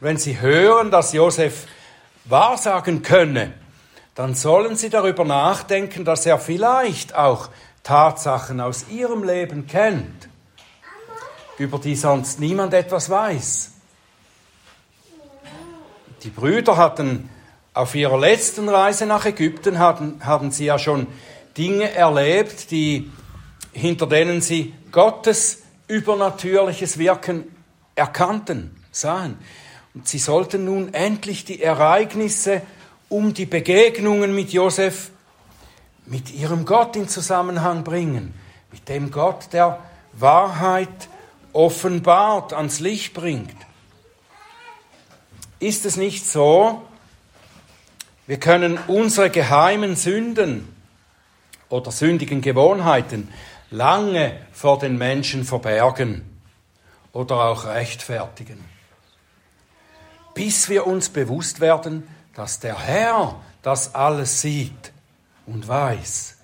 Wenn 0.00 0.16
sie 0.16 0.40
hören, 0.40 0.90
dass 0.90 1.12
Josef 1.12 1.68
wahrsagen 2.24 3.02
könne, 3.02 3.52
dann 4.16 4.34
sollen 4.34 4.74
sie 4.74 4.90
darüber 4.90 5.24
nachdenken, 5.24 6.04
dass 6.04 6.26
er 6.26 6.40
vielleicht 6.40 7.14
auch 7.14 7.50
Tatsachen 7.84 8.60
aus 8.60 8.88
ihrem 8.88 9.22
Leben 9.22 9.68
kennt, 9.68 10.28
über 11.58 11.78
die 11.78 11.96
sonst 11.96 12.40
niemand 12.40 12.74
etwas 12.74 13.10
weiß. 13.10 13.70
Die 16.22 16.30
Brüder 16.30 16.76
hatten 16.76 17.28
auf 17.74 17.94
ihrer 17.94 18.18
letzten 18.18 18.68
Reise 18.68 19.06
nach 19.06 19.26
Ägypten, 19.26 19.78
hatten, 19.78 20.24
haben 20.24 20.50
sie 20.50 20.66
ja 20.66 20.78
schon 20.78 21.06
Dinge 21.56 21.92
erlebt, 21.92 22.70
die, 22.70 23.10
hinter 23.72 24.06
denen 24.06 24.40
sie 24.40 24.74
Gottes 24.90 25.62
übernatürliches 25.86 26.98
Wirken 26.98 27.44
erkannten, 27.94 28.82
sahen. 28.90 29.38
Und 29.92 30.08
sie 30.08 30.18
sollten 30.18 30.64
nun 30.64 30.94
endlich 30.94 31.44
die 31.44 31.62
Ereignisse 31.62 32.62
um 33.08 33.34
die 33.34 33.46
Begegnungen 33.46 34.34
mit 34.34 34.52
Josef 34.52 35.10
mit 36.06 36.32
ihrem 36.34 36.64
Gott 36.64 36.96
in 36.96 37.08
Zusammenhang 37.08 37.84
bringen, 37.84 38.34
mit 38.72 38.88
dem 38.88 39.10
Gott, 39.10 39.52
der 39.52 39.78
Wahrheit 40.12 41.08
offenbart, 41.54 42.52
ans 42.52 42.80
Licht 42.80 43.14
bringt. 43.14 43.56
Ist 45.60 45.86
es 45.86 45.96
nicht 45.96 46.26
so, 46.26 46.82
wir 48.26 48.38
können 48.38 48.78
unsere 48.86 49.30
geheimen 49.30 49.96
Sünden 49.96 50.74
oder 51.68 51.90
sündigen 51.90 52.40
Gewohnheiten 52.40 53.32
lange 53.70 54.38
vor 54.52 54.78
den 54.78 54.98
Menschen 54.98 55.44
verbergen 55.44 56.22
oder 57.12 57.36
auch 57.36 57.66
rechtfertigen, 57.66 58.62
bis 60.34 60.68
wir 60.68 60.86
uns 60.86 61.08
bewusst 61.08 61.60
werden, 61.60 62.08
dass 62.34 62.60
der 62.60 62.78
Herr 62.78 63.40
das 63.62 63.94
alles 63.94 64.40
sieht 64.40 64.92
und 65.46 65.66
weiß. 65.66 66.36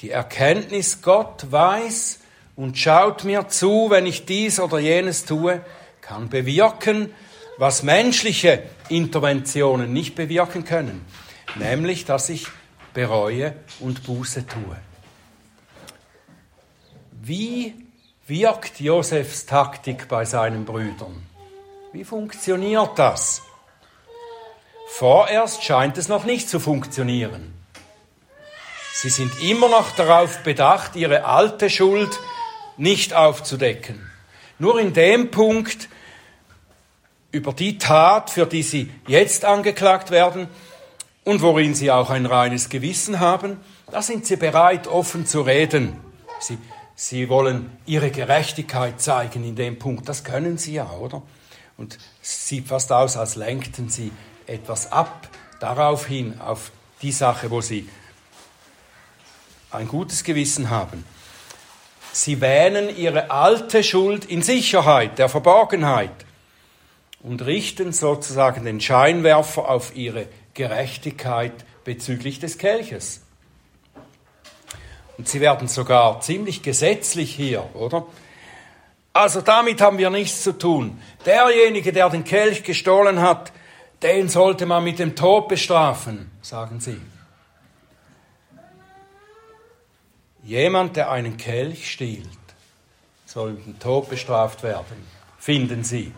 Die 0.00 0.10
Erkenntnis, 0.10 1.02
Gott 1.02 1.50
weiß 1.50 2.20
und 2.56 2.78
schaut 2.78 3.24
mir 3.24 3.48
zu, 3.48 3.90
wenn 3.90 4.06
ich 4.06 4.24
dies 4.24 4.58
oder 4.58 4.78
jenes 4.78 5.24
tue, 5.26 5.64
kann 6.00 6.28
bewirken, 6.28 7.14
was 7.58 7.82
menschliche 7.82 8.62
Interventionen 8.88 9.92
nicht 9.92 10.14
bewirken 10.14 10.64
können, 10.64 11.04
nämlich 11.54 12.04
dass 12.04 12.28
ich 12.28 12.46
bereue 12.94 13.54
und 13.80 14.04
Buße 14.04 14.46
tue. 14.46 14.76
Wie 17.22 17.74
wirkt 18.26 18.80
Josefs 18.80 19.46
Taktik 19.46 20.08
bei 20.08 20.24
seinen 20.24 20.64
Brüdern? 20.64 21.26
Wie 21.92 22.04
funktioniert 22.04 22.98
das? 22.98 23.42
Vorerst 24.88 25.64
scheint 25.64 25.98
es 25.98 26.08
noch 26.08 26.24
nicht 26.24 26.48
zu 26.48 26.60
funktionieren. 26.60 27.52
Sie 28.94 29.10
sind 29.10 29.32
immer 29.42 29.68
noch 29.68 29.90
darauf 29.90 30.38
bedacht, 30.38 30.96
ihre 30.96 31.24
alte 31.24 31.68
Schuld 31.68 32.18
nicht 32.76 33.14
aufzudecken. 33.14 34.10
Nur 34.58 34.80
in 34.80 34.92
dem 34.92 35.30
Punkt, 35.30 35.88
über 37.32 37.52
die 37.52 37.78
Tat, 37.78 38.30
für 38.30 38.46
die 38.46 38.62
sie 38.62 38.90
jetzt 39.06 39.44
angeklagt 39.44 40.10
werden 40.10 40.48
und 41.24 41.42
worin 41.42 41.74
sie 41.74 41.90
auch 41.90 42.10
ein 42.10 42.26
reines 42.26 42.68
Gewissen 42.68 43.20
haben, 43.20 43.58
da 43.90 44.00
sind 44.02 44.26
sie 44.26 44.36
bereit, 44.36 44.86
offen 44.86 45.26
zu 45.26 45.42
reden. 45.42 45.98
Sie, 46.40 46.58
sie 46.94 47.28
wollen 47.28 47.70
ihre 47.84 48.10
Gerechtigkeit 48.10 49.00
zeigen 49.00 49.44
in 49.44 49.56
dem 49.56 49.78
Punkt. 49.78 50.08
Das 50.08 50.24
können 50.24 50.58
sie 50.58 50.74
ja, 50.74 50.90
oder? 50.90 51.22
Und 51.76 51.98
es 52.22 52.48
sieht 52.48 52.68
fast 52.68 52.90
aus, 52.90 53.16
als 53.16 53.36
lenkten 53.36 53.90
sie 53.90 54.12
etwas 54.46 54.90
ab, 54.92 55.28
darauf 55.60 56.06
hin, 56.06 56.40
auf 56.40 56.72
die 57.02 57.12
Sache, 57.12 57.50
wo 57.50 57.60
sie 57.60 57.88
ein 59.70 59.88
gutes 59.88 60.24
Gewissen 60.24 60.70
haben. 60.70 61.04
Sie 62.16 62.40
wähnen 62.40 62.96
ihre 62.96 63.30
alte 63.30 63.84
Schuld 63.84 64.24
in 64.24 64.40
Sicherheit, 64.40 65.18
der 65.18 65.28
Verborgenheit 65.28 66.24
und 67.22 67.44
richten 67.44 67.92
sozusagen 67.92 68.64
den 68.64 68.80
Scheinwerfer 68.80 69.68
auf 69.68 69.94
ihre 69.94 70.26
Gerechtigkeit 70.54 71.52
bezüglich 71.84 72.40
des 72.40 72.56
Kelches. 72.56 73.20
Und 75.18 75.28
sie 75.28 75.42
werden 75.42 75.68
sogar 75.68 76.22
ziemlich 76.22 76.62
gesetzlich 76.62 77.34
hier, 77.34 77.68
oder? 77.74 78.06
Also 79.12 79.42
damit 79.42 79.82
haben 79.82 79.98
wir 79.98 80.08
nichts 80.08 80.42
zu 80.42 80.52
tun. 80.52 80.98
Derjenige, 81.26 81.92
der 81.92 82.08
den 82.08 82.24
Kelch 82.24 82.62
gestohlen 82.62 83.20
hat, 83.20 83.52
den 84.02 84.30
sollte 84.30 84.64
man 84.64 84.82
mit 84.82 85.00
dem 85.00 85.16
Tod 85.16 85.48
bestrafen, 85.48 86.30
sagen 86.40 86.80
sie. 86.80 86.98
Jemand, 90.46 90.94
der 90.94 91.10
einen 91.10 91.36
Kelch 91.36 91.90
stiehlt, 91.90 92.28
soll 93.24 93.54
mit 93.54 93.66
dem 93.66 93.78
Tod 93.80 94.08
bestraft 94.08 94.62
werden, 94.62 95.04
finden 95.40 95.82
sie. 95.82 96.12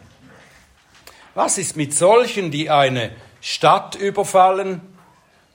Was 1.34 1.56
ist 1.56 1.78
mit 1.78 1.94
solchen, 1.94 2.50
die 2.50 2.68
eine 2.68 3.10
Stadt 3.40 3.94
überfallen 3.94 4.82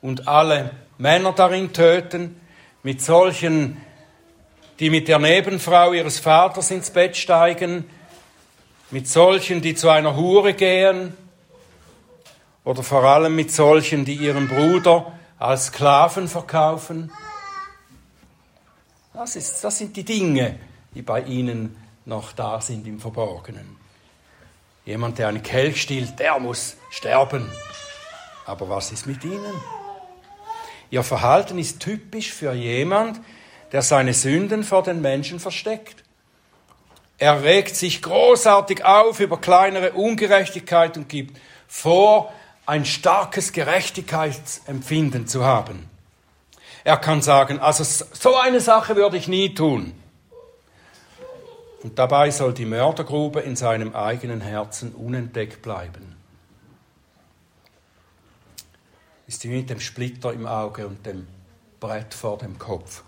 und 0.02 0.28
alle 0.28 0.72
Männer 0.98 1.34
darin 1.34 1.72
töten, 1.72 2.42
mit 2.82 3.00
solchen, 3.00 3.80
die 4.80 4.90
mit 4.90 5.08
der 5.08 5.20
Nebenfrau 5.20 5.94
ihres 5.94 6.20
Vaters 6.20 6.72
ins 6.72 6.90
Bett 6.90 7.16
steigen, 7.16 7.88
mit 8.90 9.08
solchen, 9.08 9.62
die 9.62 9.76
zu 9.76 9.90
einer 9.90 10.16
Hure 10.16 10.56
gehen, 10.56 11.16
oder 12.64 12.82
vor 12.82 13.04
allem 13.04 13.36
mit 13.36 13.52
solchen, 13.52 14.04
die 14.04 14.16
ihren 14.16 14.48
Bruder 14.48 15.12
als 15.38 15.68
Sklaven 15.68 16.28
verkaufen. 16.28 17.12
Das, 19.14 19.36
ist, 19.36 19.64
das 19.64 19.78
sind 19.78 19.96
die 19.96 20.04
Dinge, 20.04 20.60
die 20.96 21.04
bei 21.04 21.22
ihnen 21.22 21.78
noch 22.06 22.32
da 22.34 22.60
sind 22.60 22.88
im 22.88 23.00
Verborgenen. 23.00 23.78
Jemand, 24.86 25.18
der 25.18 25.28
einen 25.30 25.44
Kelch 25.44 25.82
stiehlt, 25.82 26.20
der 26.20 26.40
muss 26.40 26.78
sterben. 26.90 27.50
Aber 28.46 28.70
was 28.70 28.92
ist 28.92 29.06
mit 29.06 29.24
ihnen? 29.24 29.54
Ihr 30.90 31.04
Verhalten 31.04 31.58
ist 31.58 31.80
typisch 31.80 32.34
für 32.34 32.54
jemand, 32.54 33.22
der 33.72 33.82
seine 33.82 34.14
Sünden 34.14 34.64
vor 34.64 34.84
den 34.84 35.02
Menschen 35.02 35.40
versteckt. 35.40 36.04
Er 37.18 37.44
regt 37.44 37.76
sich 37.76 38.02
großartig 38.02 38.84
auf 38.84 39.20
über 39.20 39.40
kleinere 39.40 39.94
Ungerechtigkeit 39.94 40.98
und 40.98 41.08
gibt 41.08 41.40
vor, 41.68 42.34
ein 42.66 42.86
starkes 42.86 43.52
Gerechtigkeitsempfinden 43.52 45.28
zu 45.28 45.44
haben. 45.44 45.90
Er 46.84 46.98
kann 46.98 47.22
sagen, 47.22 47.60
also 47.60 47.84
so 47.84 48.36
eine 48.36 48.60
Sache 48.60 48.96
würde 48.96 49.18
ich 49.18 49.28
nie 49.28 49.54
tun. 49.54 49.94
Und 51.82 52.00
dabei 52.00 52.32
soll 52.32 52.54
die 52.54 52.66
Mördergrube 52.66 53.42
in 53.42 53.56
seinem 53.56 53.94
eigenen 53.94 54.42
Herzen 54.42 54.94
unentdeckt 54.94 55.62
bleiben. 55.62 56.16
Ist 59.28 59.44
wie 59.44 59.50
mit 59.50 59.70
dem 59.70 59.80
Splitter 59.80 60.34
im 60.34 60.46
Auge 60.46 60.88
und 60.88 61.06
dem 61.06 61.28
Brett 61.80 62.14
vor 62.14 62.38
dem 62.38 62.58
Kopf. 62.58 63.04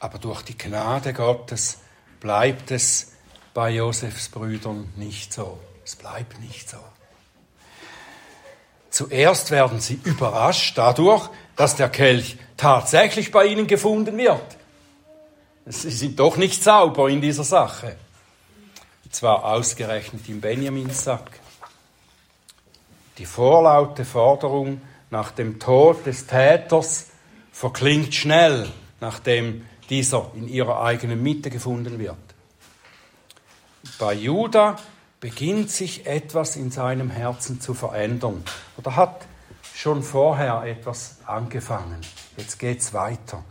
Aber 0.00 0.18
durch 0.18 0.42
die 0.42 0.56
Gnade 0.56 1.12
Gottes 1.12 1.78
bleibt 2.20 2.70
es 2.70 3.12
bei 3.54 3.70
Josefs 3.70 4.28
Brüdern 4.28 4.92
nicht 4.96 5.32
so. 5.32 5.58
Es 5.84 5.96
bleibt 5.96 6.40
nicht 6.40 6.68
so. 6.68 6.78
Zuerst 8.90 9.50
werden 9.50 9.80
sie 9.80 10.00
überrascht 10.04 10.76
dadurch, 10.76 11.30
dass 11.56 11.74
der 11.74 11.88
Kelch 11.88 12.36
tatsächlich 12.56 13.32
bei 13.32 13.46
ihnen 13.46 13.66
gefunden 13.66 14.16
wird. 14.18 14.56
Sie 15.64 15.90
sind 15.90 16.20
doch 16.20 16.36
nicht 16.36 16.62
sauber 16.62 17.08
in 17.08 17.20
dieser 17.20 17.44
Sache. 17.44 17.96
Zwar 19.10 19.44
ausgerechnet 19.44 20.28
im 20.28 20.40
Benjaminssack. 20.40 21.40
Die 23.18 23.26
vorlaute 23.26 24.04
Forderung 24.04 24.80
nach 25.10 25.32
dem 25.32 25.58
Tod 25.58 26.04
des 26.06 26.26
Täters 26.26 27.06
verklingt 27.50 28.14
schnell, 28.14 28.68
nachdem 29.00 29.66
dieser 29.88 30.30
in 30.34 30.48
ihrer 30.48 30.82
eigenen 30.82 31.22
Mitte 31.22 31.48
gefunden 31.48 31.98
wird. 31.98 32.16
Bei 33.98 34.12
Judah 34.12 34.76
beginnt 35.20 35.70
sich 35.70 36.06
etwas 36.06 36.56
in 36.56 36.70
seinem 36.70 37.08
Herzen 37.08 37.60
zu 37.60 37.72
verändern 37.72 38.44
oder 38.76 38.96
hat 38.96 39.26
schon 39.76 40.02
vorher 40.02 40.62
etwas 40.62 41.16
angefangen. 41.26 42.00
Jetzt 42.38 42.58
geht 42.58 42.80
es 42.80 42.94
weiter. 42.94 43.44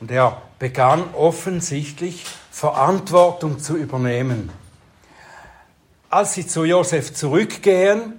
Und 0.00 0.10
er 0.10 0.42
begann 0.58 1.14
offensichtlich 1.14 2.26
Verantwortung 2.50 3.60
zu 3.60 3.76
übernehmen. 3.76 4.50
Als 6.08 6.34
sie 6.34 6.44
zu 6.44 6.64
Josef 6.64 7.14
zurückgehen, 7.14 8.14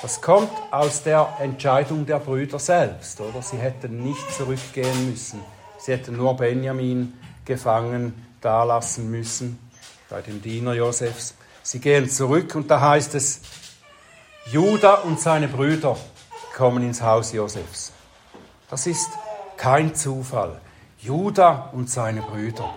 das 0.00 0.22
kommt 0.22 0.50
aus 0.70 1.02
der 1.02 1.36
Entscheidung 1.40 2.06
der 2.06 2.20
Brüder 2.20 2.58
selbst, 2.58 3.20
oder? 3.20 3.42
Sie 3.42 3.58
hätten 3.58 4.02
nicht 4.02 4.32
zurückgehen 4.34 5.10
müssen. 5.10 5.40
Sie 5.78 5.92
hätten 5.92 6.16
nur 6.16 6.36
Benjamin 6.36 7.12
gefangen 7.44 8.14
dalassen 8.40 9.10
müssen 9.10 9.58
bei 10.08 10.22
dem 10.22 10.40
Diener 10.40 10.72
Josefs. 10.72 11.34
Sie 11.62 11.80
gehen 11.80 12.08
zurück 12.08 12.54
und 12.54 12.70
da 12.70 12.80
heißt 12.80 13.14
es, 13.14 13.40
Judah 14.50 15.04
und 15.04 15.18
seine 15.18 15.48
Brüder 15.48 15.96
kommen 16.54 16.84
ins 16.84 17.00
Haus 17.00 17.32
Josefs. 17.32 17.92
Das 18.68 18.86
ist 18.86 19.08
kein 19.56 19.94
Zufall. 19.94 20.60
Judah 20.98 21.70
und 21.72 21.88
seine 21.88 22.20
Brüder. 22.20 22.72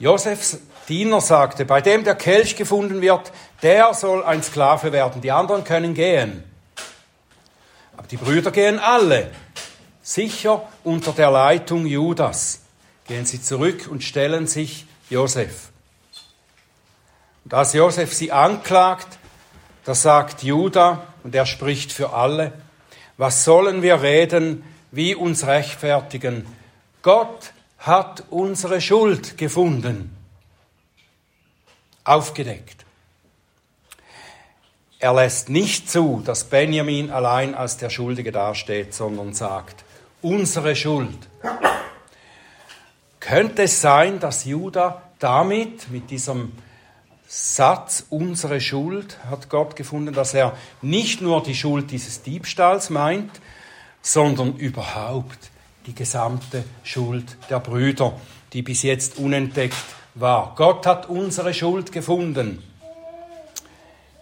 Josefs 0.00 0.58
Diener 0.88 1.20
sagte, 1.20 1.64
bei 1.64 1.80
dem 1.80 2.02
der 2.02 2.16
Kelch 2.16 2.56
gefunden 2.56 3.00
wird, 3.00 3.32
der 3.62 3.94
soll 3.94 4.24
ein 4.24 4.42
Sklave 4.42 4.92
werden, 4.92 5.20
die 5.20 5.30
anderen 5.30 5.62
können 5.62 5.94
gehen. 5.94 6.42
Aber 7.96 8.06
die 8.08 8.16
Brüder 8.16 8.50
gehen 8.50 8.78
alle, 8.78 9.30
sicher 10.02 10.66
unter 10.82 11.12
der 11.12 11.30
Leitung 11.30 11.86
Judas. 11.86 12.60
Gehen 13.06 13.26
sie 13.26 13.40
zurück 13.40 13.88
und 13.90 14.02
stellen 14.02 14.46
sich 14.46 14.86
Josef. 15.10 15.70
Und 17.48 17.54
als 17.54 17.72
Josef 17.72 18.12
sie 18.12 18.30
anklagt, 18.30 19.18
da 19.86 19.94
sagt 19.94 20.42
Judah, 20.42 21.06
und 21.24 21.34
er 21.34 21.46
spricht 21.46 21.92
für 21.92 22.12
alle, 22.12 22.52
was 23.16 23.42
sollen 23.46 23.80
wir 23.80 24.02
reden, 24.02 24.62
wie 24.90 25.14
uns 25.14 25.46
rechtfertigen? 25.46 26.44
Gott 27.00 27.54
hat 27.78 28.24
unsere 28.28 28.82
Schuld 28.82 29.38
gefunden, 29.38 30.14
aufgedeckt. 32.04 32.84
Er 34.98 35.14
lässt 35.14 35.48
nicht 35.48 35.90
zu, 35.90 36.20
dass 36.22 36.44
Benjamin 36.44 37.10
allein 37.10 37.54
als 37.54 37.78
der 37.78 37.88
Schuldige 37.88 38.30
dasteht, 38.30 38.92
sondern 38.92 39.32
sagt, 39.32 39.86
unsere 40.20 40.76
Schuld. 40.76 41.16
Könnte 43.20 43.62
es 43.62 43.80
sein, 43.80 44.20
dass 44.20 44.44
Judah 44.44 45.00
damit, 45.18 45.90
mit 45.90 46.10
diesem 46.10 46.52
Satz, 47.30 48.06
unsere 48.08 48.58
Schuld 48.58 49.18
hat 49.28 49.50
Gott 49.50 49.76
gefunden, 49.76 50.14
dass 50.14 50.32
er 50.32 50.56
nicht 50.80 51.20
nur 51.20 51.42
die 51.42 51.54
Schuld 51.54 51.90
dieses 51.90 52.22
Diebstahls 52.22 52.88
meint, 52.88 53.30
sondern 54.00 54.56
überhaupt 54.56 55.50
die 55.86 55.94
gesamte 55.94 56.64
Schuld 56.82 57.36
der 57.50 57.60
Brüder, 57.60 58.18
die 58.54 58.62
bis 58.62 58.82
jetzt 58.82 59.18
unentdeckt 59.18 59.76
war. 60.14 60.54
Gott 60.56 60.86
hat 60.86 61.10
unsere 61.10 61.52
Schuld 61.52 61.92
gefunden. 61.92 62.62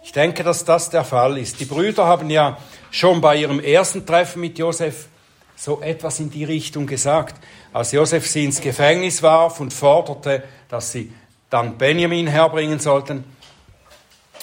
Ich 0.03 0.11
denke, 0.11 0.43
dass 0.43 0.65
das 0.65 0.89
der 0.89 1.05
Fall 1.05 1.37
ist. 1.37 1.61
Die 1.61 1.65
Brüder 1.65 2.05
haben 2.07 2.29
ja 2.29 2.57
schon 2.91 3.21
bei 3.21 3.37
ihrem 3.37 3.61
ersten 3.61 4.05
Treffen 4.05 4.41
mit 4.41 4.59
Josef 4.59 5.07
so 5.55 5.81
etwas 5.81 6.19
in 6.19 6.29
die 6.29 6.43
Richtung 6.43 6.85
gesagt. 6.85 7.35
Als 7.71 7.93
Josef 7.93 8.27
sie 8.27 8.43
ins 8.43 8.59
Gefängnis 8.59 9.23
warf 9.23 9.61
und 9.61 9.73
forderte, 9.73 10.43
dass 10.67 10.91
sie 10.91 11.13
dann 11.49 11.77
Benjamin 11.77 12.27
herbringen 12.27 12.79
sollten, 12.79 13.23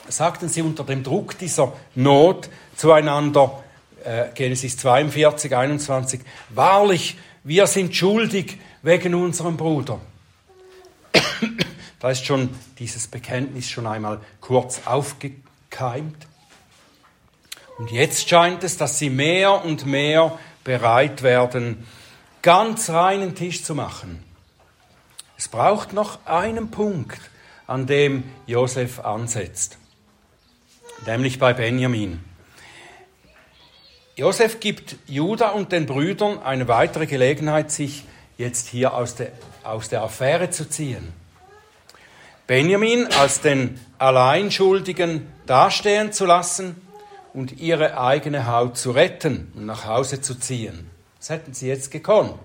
sagten 0.08 0.48
sie 0.48 0.62
unter 0.62 0.84
dem 0.84 1.02
Druck 1.02 1.38
dieser 1.38 1.72
Not 1.94 2.48
zueinander, 2.76 3.62
äh, 4.04 4.26
Genesis 4.34 4.76
42, 4.76 5.54
21, 5.54 6.20
wahrlich, 6.50 7.16
wir 7.42 7.66
sind 7.66 7.94
schuldig 7.94 8.58
wegen 8.82 9.14
unserem 9.14 9.56
Bruder. 9.56 10.00
da 12.00 12.10
ist 12.10 12.24
schon 12.24 12.50
dieses 12.78 13.06
Bekenntnis 13.06 13.68
schon 13.68 13.86
einmal 13.86 14.20
kurz 14.40 14.82
aufgekeimt. 14.86 16.26
Und 17.78 17.90
jetzt 17.90 18.28
scheint 18.28 18.62
es, 18.62 18.76
dass 18.76 18.98
sie 18.98 19.10
mehr 19.10 19.64
und 19.64 19.84
mehr 19.84 20.38
bereit 20.62 21.22
werden, 21.22 21.86
ganz 22.42 22.90
reinen 22.90 23.34
Tisch 23.34 23.64
zu 23.64 23.74
machen. 23.74 24.22
Es 25.36 25.48
braucht 25.48 25.92
noch 25.92 26.24
einen 26.26 26.70
Punkt, 26.70 27.20
an 27.66 27.86
dem 27.86 28.24
Josef 28.46 29.00
ansetzt, 29.00 29.78
nämlich 31.06 31.38
bei 31.38 31.52
Benjamin. 31.54 32.22
Josef 34.16 34.60
gibt 34.60 34.96
Judah 35.06 35.50
und 35.50 35.72
den 35.72 35.86
Brüdern 35.86 36.40
eine 36.42 36.68
weitere 36.68 37.06
Gelegenheit, 37.06 37.70
sich 37.70 38.04
jetzt 38.38 38.68
hier 38.68 38.94
aus 38.94 39.16
der, 39.16 39.32
aus 39.64 39.88
der 39.88 40.02
Affäre 40.02 40.50
zu 40.50 40.68
ziehen. 40.68 41.12
Benjamin 42.46 43.06
als 43.06 43.40
den 43.40 43.80
Alleinschuldigen 43.98 45.26
dastehen 45.46 46.12
zu 46.12 46.26
lassen 46.26 46.76
und 47.32 47.58
ihre 47.58 47.98
eigene 47.98 48.46
Haut 48.46 48.76
zu 48.76 48.90
retten 48.92 49.50
und 49.56 49.66
nach 49.66 49.86
Hause 49.86 50.20
zu 50.20 50.34
ziehen. 50.34 50.90
Das 51.18 51.30
hätten 51.30 51.54
sie 51.54 51.68
jetzt 51.68 51.90
gekonnt. 51.90 52.38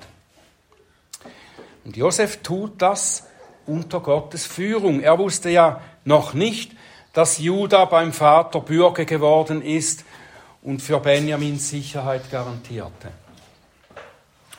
Und 1.86 1.98
Josef 1.98 2.38
tut 2.44 2.82
das 2.82 3.28
unter 3.66 4.00
Gottes 4.00 4.46
Führung. 4.46 5.02
Er 5.02 5.18
wusste 5.18 5.50
ja 5.50 5.82
noch 6.06 6.34
nicht, 6.34 6.72
dass 7.14 7.40
Judah 7.40 7.86
beim 7.86 8.14
Vater 8.14 8.60
Bürger 8.60 9.06
geworden 9.06 9.62
ist 9.62 10.06
und 10.62 10.82
für 10.82 11.00
Benjamin 11.00 11.58
Sicherheit 11.58 12.30
garantierte. 12.32 13.12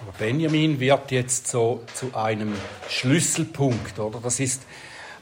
Aber 0.01 0.13
Benjamin 0.19 0.81
wird 0.81 1.11
jetzt 1.11 1.49
so 1.49 1.83
zu 1.95 2.15
einem 2.15 2.55
Schlüsselpunkt, 2.89 3.99
oder? 3.99 4.21
Das 4.21 4.41
ist 4.41 4.63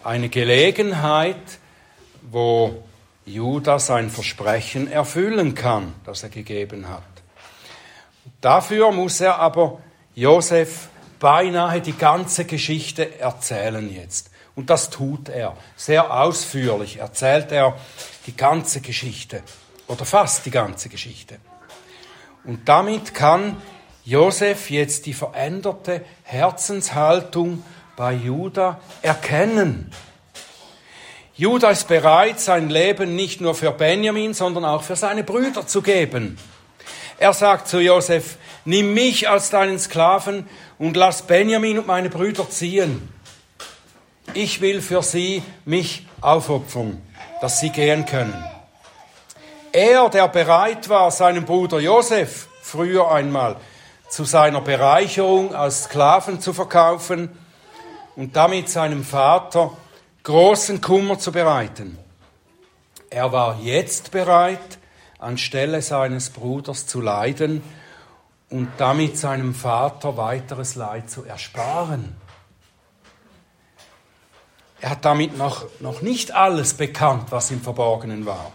eine 0.04 0.28
Gelegenheit, 0.28 1.58
wo 2.22 2.84
Judah 3.26 3.78
sein 3.78 4.08
Versprechen 4.08 4.90
erfüllen 4.90 5.54
kann, 5.54 5.94
das 6.04 6.22
er 6.22 6.28
gegeben 6.28 6.88
hat. 6.88 7.02
Dafür 8.40 8.92
muss 8.92 9.20
er 9.20 9.38
aber 9.38 9.80
Josef 10.14 10.88
beinahe 11.18 11.80
die 11.80 11.96
ganze 11.96 12.44
Geschichte 12.44 13.18
erzählen 13.18 13.92
jetzt. 13.92 14.30
Und 14.54 14.70
das 14.70 14.90
tut 14.90 15.28
er. 15.28 15.56
Sehr 15.76 16.12
ausführlich 16.12 16.98
erzählt 16.98 17.52
er 17.52 17.76
die 18.26 18.36
ganze 18.36 18.80
Geschichte 18.80 19.42
oder 19.86 20.04
fast 20.04 20.46
die 20.46 20.50
ganze 20.50 20.88
Geschichte. 20.88 21.36
Und 22.44 22.68
damit 22.68 23.14
kann 23.14 23.60
Josef 24.04 24.70
jetzt 24.70 25.06
die 25.06 25.14
veränderte 25.14 26.04
Herzenshaltung 26.22 27.62
bei 27.96 28.14
Judah 28.14 28.80
erkennen. 29.02 29.92
Judah 31.34 31.70
ist 31.70 31.86
bereit, 31.86 32.40
sein 32.40 32.68
Leben 32.68 33.14
nicht 33.14 33.40
nur 33.40 33.54
für 33.54 33.70
Benjamin, 33.70 34.34
sondern 34.34 34.64
auch 34.64 34.82
für 34.82 34.96
seine 34.96 35.24
Brüder 35.24 35.66
zu 35.66 35.82
geben. 35.82 36.36
Er 37.18 37.32
sagt 37.32 37.68
zu 37.68 37.80
Josef, 37.80 38.38
nimm 38.68 38.92
mich 38.92 39.30
als 39.30 39.48
deinen 39.48 39.78
Sklaven 39.78 40.46
und 40.78 40.94
lass 40.94 41.22
Benjamin 41.22 41.78
und 41.78 41.86
meine 41.86 42.10
Brüder 42.10 42.50
ziehen. 42.50 43.08
Ich 44.34 44.60
will 44.60 44.82
für 44.82 45.02
sie 45.02 45.42
mich 45.64 46.06
aufopfern, 46.20 47.00
dass 47.40 47.60
sie 47.60 47.70
gehen 47.70 48.04
können. 48.04 48.44
Er, 49.72 50.10
der 50.10 50.28
bereit 50.28 50.90
war, 50.90 51.10
seinen 51.10 51.46
Bruder 51.46 51.80
Josef 51.80 52.48
früher 52.60 53.10
einmal 53.10 53.56
zu 54.10 54.24
seiner 54.24 54.60
Bereicherung 54.60 55.54
als 55.54 55.84
Sklaven 55.84 56.38
zu 56.38 56.52
verkaufen 56.52 57.30
und 58.16 58.36
damit 58.36 58.68
seinem 58.68 59.02
Vater 59.02 59.72
großen 60.24 60.82
Kummer 60.82 61.18
zu 61.18 61.32
bereiten. 61.32 61.96
Er 63.08 63.32
war 63.32 63.58
jetzt 63.62 64.10
bereit, 64.10 64.78
anstelle 65.18 65.80
seines 65.80 66.28
Bruders 66.28 66.86
zu 66.86 67.00
leiden 67.00 67.62
und 68.50 68.68
damit 68.78 69.18
seinem 69.18 69.54
Vater 69.54 70.16
weiteres 70.16 70.74
Leid 70.74 71.10
zu 71.10 71.24
ersparen. 71.24 72.16
Er 74.80 74.90
hat 74.90 75.04
damit 75.04 75.36
noch, 75.36 75.66
noch 75.80 76.02
nicht 76.02 76.32
alles 76.32 76.74
bekannt, 76.74 77.30
was 77.30 77.50
im 77.50 77.60
Verborgenen 77.60 78.26
war. 78.26 78.52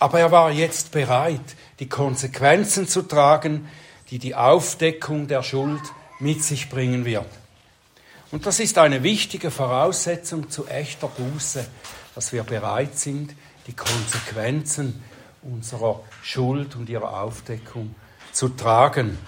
Aber 0.00 0.18
er 0.18 0.32
war 0.32 0.50
jetzt 0.50 0.90
bereit, 0.90 1.56
die 1.78 1.88
Konsequenzen 1.88 2.88
zu 2.88 3.02
tragen, 3.02 3.68
die 4.10 4.18
die 4.18 4.34
Aufdeckung 4.34 5.28
der 5.28 5.42
Schuld 5.42 5.82
mit 6.18 6.42
sich 6.42 6.68
bringen 6.68 7.04
wird. 7.04 7.28
Und 8.32 8.46
das 8.46 8.58
ist 8.58 8.76
eine 8.78 9.02
wichtige 9.02 9.50
Voraussetzung 9.52 10.50
zu 10.50 10.66
echter 10.66 11.06
Buße, 11.06 11.64
dass 12.16 12.32
wir 12.32 12.42
bereit 12.42 12.98
sind, 12.98 13.34
die 13.66 13.72
Konsequenzen 13.74 15.02
unserer 15.42 16.00
Schuld 16.22 16.74
und 16.74 16.88
ihrer 16.88 17.22
Aufdeckung 17.22 17.94
zu 18.34 18.48
tragen. 18.50 19.18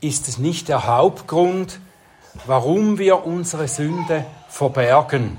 Ist 0.00 0.28
es 0.28 0.38
nicht 0.38 0.68
der 0.68 0.86
Hauptgrund, 0.86 1.80
warum 2.46 2.98
wir 2.98 3.24
unsere 3.24 3.68
Sünde 3.68 4.26
verbergen? 4.48 5.38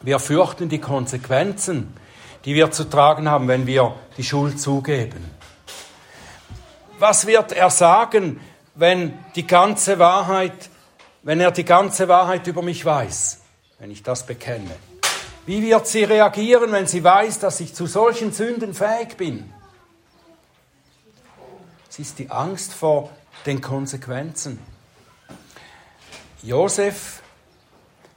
Wir 0.00 0.18
fürchten 0.18 0.68
die 0.68 0.80
Konsequenzen, 0.80 1.96
die 2.44 2.54
wir 2.54 2.70
zu 2.70 2.84
tragen 2.84 3.30
haben, 3.30 3.48
wenn 3.48 3.66
wir 3.66 3.94
die 4.16 4.24
Schuld 4.24 4.60
zugeben. 4.60 5.30
was 6.98 7.26
wird 7.26 7.52
er 7.52 7.68
sagen, 7.68 8.40
wenn 8.76 9.18
die 9.34 9.46
ganze 9.46 9.98
Wahrheit, 9.98 10.70
wenn 11.22 11.40
er 11.40 11.50
die 11.50 11.64
ganze 11.64 12.06
Wahrheit 12.06 12.46
über 12.46 12.62
mich 12.62 12.84
weiß, 12.84 13.40
wenn 13.80 13.90
ich 13.90 14.04
das 14.04 14.24
bekenne? 14.24 14.70
Wie 15.44 15.60
wird 15.62 15.88
sie 15.88 16.04
reagieren, 16.04 16.70
wenn 16.70 16.86
sie 16.86 17.02
weiß, 17.02 17.40
dass 17.40 17.58
ich 17.58 17.74
zu 17.74 17.86
solchen 17.86 18.32
Sünden 18.32 18.72
fähig 18.72 19.16
bin? 19.16 19.52
Es 21.92 21.98
ist 21.98 22.18
die 22.18 22.30
Angst 22.30 22.72
vor 22.72 23.10
den 23.44 23.60
Konsequenzen. 23.60 24.58
Josef 26.42 27.22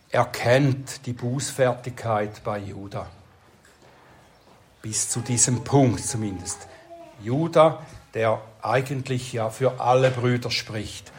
erkennt 0.10 1.06
die 1.06 1.12
Bußfertigkeit 1.12 2.42
bei 2.46 2.60
Judah. 2.60 3.08
Bis 4.82 5.10
zu 5.10 5.20
diesem 5.20 5.66
Punkt 5.66 6.06
zumindest. 6.06 6.70
Judah, 7.22 7.86
der 8.14 8.40
eigentlich 8.62 9.34
ja 9.34 9.50
für 9.50 9.82
alle 9.82 10.10
Brüder 10.10 10.52
spricht. 10.52 11.12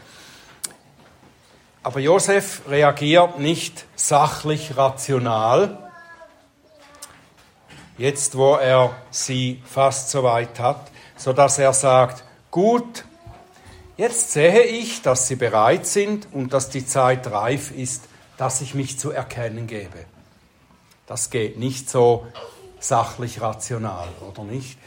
Aber 1.83 2.01
Josef 2.01 2.63
reagiert 2.71 3.39
nicht 3.39 3.85
sachlich 3.97 4.79
rational, 4.79 5.91
jetzt 7.99 8.35
wo 8.35 8.55
er 8.55 8.95
sie 9.11 9.63
fast 9.67 10.09
so 10.09 10.23
weit 10.23 10.59
hat, 10.59 10.91
so 11.19 11.35
dass 11.35 11.59
er 11.59 11.75
sagt, 11.75 12.23
gut, 12.57 13.05
jetzt 13.99 14.33
sehe 14.33 14.63
ich, 14.63 15.03
dass 15.03 15.29
sie 15.29 15.37
bereit 15.37 15.87
sind 15.87 16.27
und 16.33 16.55
dass 16.55 16.71
die 16.71 16.87
Zeit 16.87 17.31
reif 17.31 17.71
ist, 17.71 18.05
dass 18.39 18.63
ich 18.63 18.75
mich 18.75 18.99
zu 18.99 19.11
erkennen 19.11 19.67
gebe. 19.67 20.07
Das 21.07 21.29
geht 21.29 21.59
nicht 21.59 21.91
so 21.91 22.27
sachlich 22.81 23.43
rational, 23.43 24.09
oder 24.27 24.43
nicht? 24.43 24.79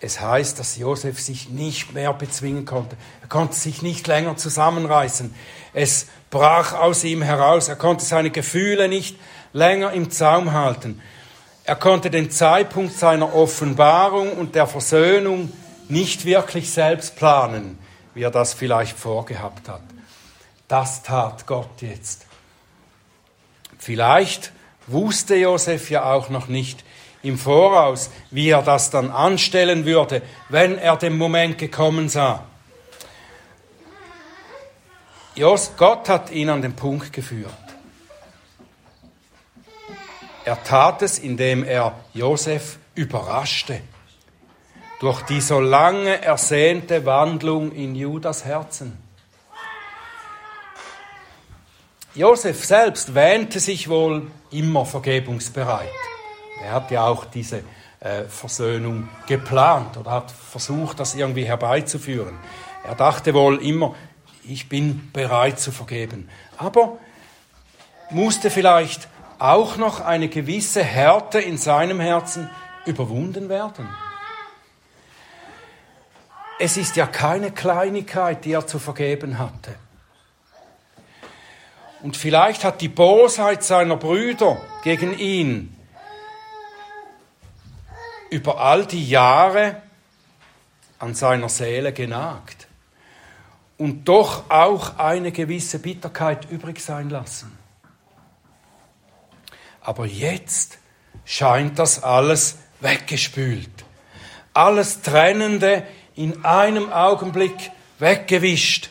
Es 0.00 0.22
heißt, 0.22 0.58
dass 0.58 0.78
Josef 0.78 1.20
sich 1.20 1.50
nicht 1.50 1.92
mehr 1.92 2.14
bezwingen 2.14 2.64
konnte. 2.64 2.96
Er 3.20 3.28
konnte 3.28 3.54
sich 3.54 3.82
nicht 3.82 4.06
länger 4.06 4.38
zusammenreißen. 4.38 5.34
Es 5.74 6.06
brach 6.30 6.72
aus 6.72 7.04
ihm 7.04 7.20
heraus. 7.20 7.68
Er 7.68 7.76
konnte 7.76 8.06
seine 8.06 8.30
Gefühle 8.30 8.88
nicht 8.88 9.18
länger 9.52 9.92
im 9.92 10.10
Zaum 10.10 10.54
halten. 10.54 11.02
Er 11.64 11.76
konnte 11.76 12.08
den 12.08 12.30
Zeitpunkt 12.30 12.94
seiner 12.94 13.34
Offenbarung 13.34 14.32
und 14.32 14.54
der 14.54 14.66
Versöhnung 14.66 15.52
nicht 15.90 16.24
wirklich 16.24 16.70
selbst 16.70 17.16
planen, 17.16 17.78
wie 18.14 18.22
er 18.22 18.30
das 18.30 18.54
vielleicht 18.54 18.98
vorgehabt 18.98 19.68
hat. 19.68 19.82
Das 20.66 21.02
tat 21.02 21.46
Gott 21.46 21.80
jetzt. 21.80 22.26
Vielleicht 23.78 24.52
wusste 24.86 25.36
Josef 25.36 25.90
ja 25.90 26.12
auch 26.12 26.28
noch 26.28 26.48
nicht 26.48 26.84
im 27.22 27.38
Voraus, 27.38 28.10
wie 28.30 28.48
er 28.50 28.62
das 28.62 28.90
dann 28.90 29.10
anstellen 29.10 29.84
würde, 29.84 30.22
wenn 30.48 30.78
er 30.78 30.96
den 30.96 31.16
Moment 31.16 31.58
gekommen 31.58 32.08
sah. 32.08 32.44
Gott 35.76 36.08
hat 36.08 36.30
ihn 36.30 36.50
an 36.50 36.62
den 36.62 36.74
Punkt 36.74 37.12
geführt. 37.12 37.52
Er 40.44 40.62
tat 40.64 41.02
es, 41.02 41.18
indem 41.18 41.62
er 41.62 41.94
Josef 42.14 42.78
überraschte 42.94 43.80
durch 45.00 45.22
die 45.22 45.40
so 45.40 45.60
lange 45.60 46.22
ersehnte 46.22 47.06
Wandlung 47.06 47.72
in 47.72 47.94
Judas 47.94 48.44
Herzen. 48.44 48.98
Josef 52.14 52.64
selbst 52.64 53.14
wähnte 53.14 53.60
sich 53.60 53.88
wohl 53.88 54.28
immer 54.50 54.84
vergebungsbereit. 54.84 55.88
Er 56.64 56.72
hat 56.72 56.90
ja 56.90 57.06
auch 57.06 57.26
diese 57.26 57.62
äh, 58.00 58.24
Versöhnung 58.24 59.08
geplant 59.26 59.96
oder 59.96 60.10
hat 60.10 60.30
versucht, 60.30 60.98
das 60.98 61.14
irgendwie 61.14 61.44
herbeizuführen. 61.44 62.36
Er 62.84 62.96
dachte 62.96 63.34
wohl 63.34 63.62
immer, 63.62 63.94
ich 64.42 64.68
bin 64.68 65.10
bereit 65.12 65.60
zu 65.60 65.70
vergeben. 65.70 66.28
Aber 66.56 66.98
musste 68.10 68.50
vielleicht 68.50 69.08
auch 69.38 69.76
noch 69.76 70.00
eine 70.00 70.28
gewisse 70.28 70.82
Härte 70.82 71.38
in 71.38 71.58
seinem 71.58 72.00
Herzen 72.00 72.50
überwunden 72.86 73.48
werden. 73.48 73.88
Es 76.58 76.76
ist 76.76 76.96
ja 76.96 77.06
keine 77.06 77.52
Kleinigkeit, 77.52 78.44
die 78.44 78.52
er 78.52 78.66
zu 78.66 78.78
vergeben 78.78 79.38
hatte. 79.38 79.74
Und 82.02 82.16
vielleicht 82.16 82.64
hat 82.64 82.80
die 82.80 82.88
Bosheit 82.88 83.62
seiner 83.64 83.96
Brüder 83.96 84.60
gegen 84.82 85.18
ihn 85.18 85.74
über 88.30 88.60
all 88.60 88.86
die 88.86 89.08
Jahre 89.08 89.82
an 90.98 91.14
seiner 91.14 91.48
Seele 91.48 91.92
genagt 91.92 92.68
und 93.78 94.04
doch 94.04 94.50
auch 94.50 94.98
eine 94.98 95.32
gewisse 95.32 95.78
Bitterkeit 95.78 96.50
übrig 96.50 96.80
sein 96.80 97.08
lassen. 97.10 97.56
Aber 99.80 100.06
jetzt 100.06 100.78
scheint 101.24 101.78
das 101.78 102.02
alles 102.02 102.58
weggespült. 102.80 103.70
Alles 104.52 105.02
Trennende 105.02 105.86
in 106.18 106.44
einem 106.44 106.92
Augenblick 106.92 107.70
weggewischt. 108.00 108.90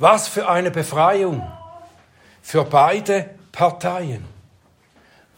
Was 0.00 0.26
für 0.26 0.48
eine 0.48 0.72
Befreiung 0.72 1.48
für 2.42 2.64
beide 2.64 3.30
Parteien. 3.52 4.24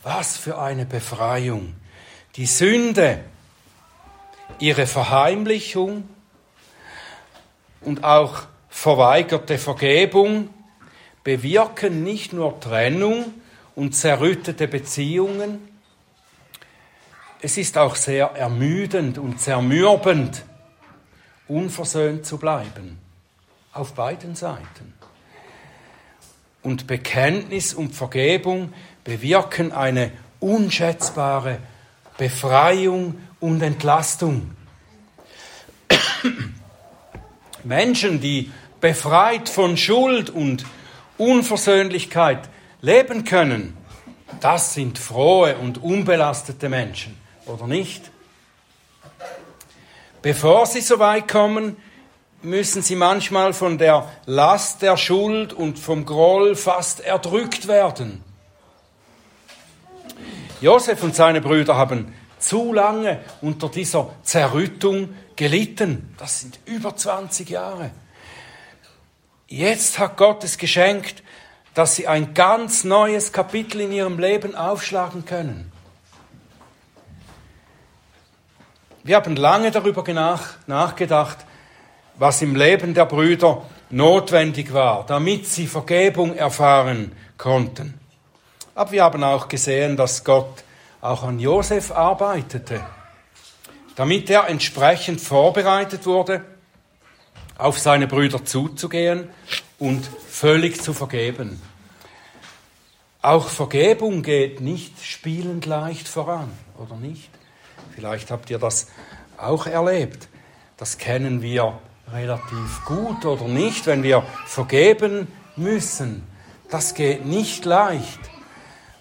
Was 0.03 0.39
für 0.39 0.59
eine 0.59 0.87
Befreiung. 0.87 1.75
Die 2.37 2.47
Sünde, 2.47 3.21
ihre 4.59 4.87
Verheimlichung 4.87 6.09
und 7.83 8.03
auch 8.03 8.45
verweigerte 8.71 9.59
Vergebung 9.59 10.49
bewirken 11.25 12.05
nicht 12.05 12.33
nur 12.33 12.59
Trennung 12.59 13.35
und 13.75 13.95
zerrüttete 13.95 14.67
Beziehungen, 14.67 15.69
es 17.43 17.59
ist 17.59 17.77
auch 17.77 17.97
sehr 17.97 18.29
ermüdend 18.29 19.19
und 19.19 19.39
zermürbend, 19.39 20.43
unversöhnt 21.49 22.27
zu 22.27 22.39
bleiben. 22.39 22.99
Auf 23.73 23.95
beiden 23.95 24.35
Seiten. 24.35 24.95
Und 26.63 26.87
Bekenntnis 26.87 27.75
und 27.75 27.95
Vergebung 27.95 28.73
bewirken 29.05 29.73
eine 29.73 30.11
unschätzbare 30.41 31.59
Befreiung 32.19 33.19
und 33.41 33.63
Entlastung. 33.63 34.51
Menschen, 37.65 38.21
die 38.21 38.51
befreit 38.81 39.49
von 39.49 39.77
Schuld 39.77 40.31
und 40.31 40.65
Unversöhnlichkeit 41.19 42.49
leben 42.81 43.25
können, 43.25 43.77
das 44.41 44.75
sind 44.75 44.99
frohe 44.99 45.57
und 45.57 45.83
unbelastete 45.83 46.69
Menschen, 46.69 47.17
oder 47.47 47.67
nicht? 47.67 48.11
Bevor 50.27 50.67
sie 50.67 50.81
so 50.81 50.99
weit 50.99 51.29
kommen, 51.29 51.77
müssen 52.43 52.83
sie 52.83 52.97
manchmal 52.97 53.53
von 53.53 53.79
der 53.79 54.11
Last 54.25 54.83
der 54.83 54.97
Schuld 54.97 55.53
und 55.53 55.79
vom 55.79 56.05
Groll 56.05 56.57
fast 56.57 56.99
erdrückt 56.99 57.69
werden. 57.69 58.25
Josef 60.61 61.01
und 61.05 61.15
seine 61.15 61.41
Brüder 61.41 61.77
haben 61.77 62.13
zu 62.41 62.73
lange 62.73 63.21
unter 63.41 63.69
dieser 63.69 64.11
Zerrüttung 64.25 65.15
gelitten. 65.37 66.13
Das 66.19 66.41
sind 66.41 66.59
über 66.65 66.97
20 66.97 67.49
Jahre. 67.49 67.93
Jetzt 69.47 70.01
hat 70.01 70.17
Gott 70.17 70.43
es 70.43 70.59
geschenkt, 70.59 71.23
dass 71.75 71.95
sie 71.95 72.09
ein 72.09 72.35
ganz 72.35 72.83
neues 72.83 73.33
Kapitel 73.33 73.81
in 73.81 73.93
ihrem 73.93 74.19
Leben 74.19 74.57
aufschlagen 74.57 75.25
können. 75.25 75.71
Wir 79.07 79.15
haben 79.15 79.37
lange 79.37 79.71
darüber 79.71 80.03
nachgedacht, 80.67 81.39
was 82.17 82.43
im 82.43 82.57
Leben 82.57 82.93
der 82.93 83.07
Brüder 83.07 83.63
notwendig 83.89 84.73
war, 84.73 85.07
damit 85.07 85.47
sie 85.47 85.69
Vergebung 85.69 86.35
erfahren 86.35 87.13
konnten. 87.39 87.95
Aber 88.75 88.91
wir 88.91 89.05
haben 89.05 89.23
auch 89.23 89.47
gesehen, 89.47 89.97
dass 89.97 90.25
Gott 90.25 90.65
auch 91.01 91.23
an 91.23 91.39
Josef 91.39 91.93
arbeitete, 91.93 92.85
damit 93.95 94.29
er 94.29 94.49
entsprechend 94.49 95.21
vorbereitet 95.21 96.05
wurde, 96.05 96.45
auf 97.59 97.79
seine 97.79 98.09
Brüder 98.09 98.45
zuzugehen 98.45 99.31
und 99.79 100.05
völlig 100.29 100.83
zu 100.83 100.93
vergeben. 100.93 101.63
Auch 103.23 103.51
Vergebung 103.51 104.25
geht 104.25 104.61
nicht 104.61 105.01
spielend 105.05 105.65
leicht 105.65 106.09
voran, 106.09 106.51
oder 106.77 106.97
nicht? 106.97 107.36
Vielleicht 107.97 108.31
habt 108.31 108.51
ihr 108.51 108.59
das 108.59 108.89
auch 109.39 109.67
erlebt. 109.67 110.29
Das 110.77 110.99
kennen 110.99 111.41
wir 111.41 111.79
relativ 112.13 112.85
gut 112.85 113.25
oder 113.25 113.49
nicht, 113.49 113.87
wenn 113.87 114.03
wir 114.03 114.23
vergeben 114.45 115.29
müssen. 115.57 116.27
Das 116.71 116.93
geht 116.93 117.25
nicht 117.25 117.65
leicht. 117.65 118.21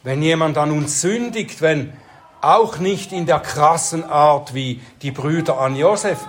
Wenn 0.03 0.21
jemand 0.21 0.58
an 0.58 0.71
uns 0.71 1.01
sündigt, 1.01 1.62
wenn 1.62 1.91
auch 2.39 2.77
nicht 2.77 3.12
in 3.12 3.25
der 3.25 3.39
krassen 3.39 4.05
Art 4.05 4.53
wie 4.53 4.79
die 5.01 5.12
Brüder 5.12 5.60
an 5.60 5.75
Josef, 5.75 6.19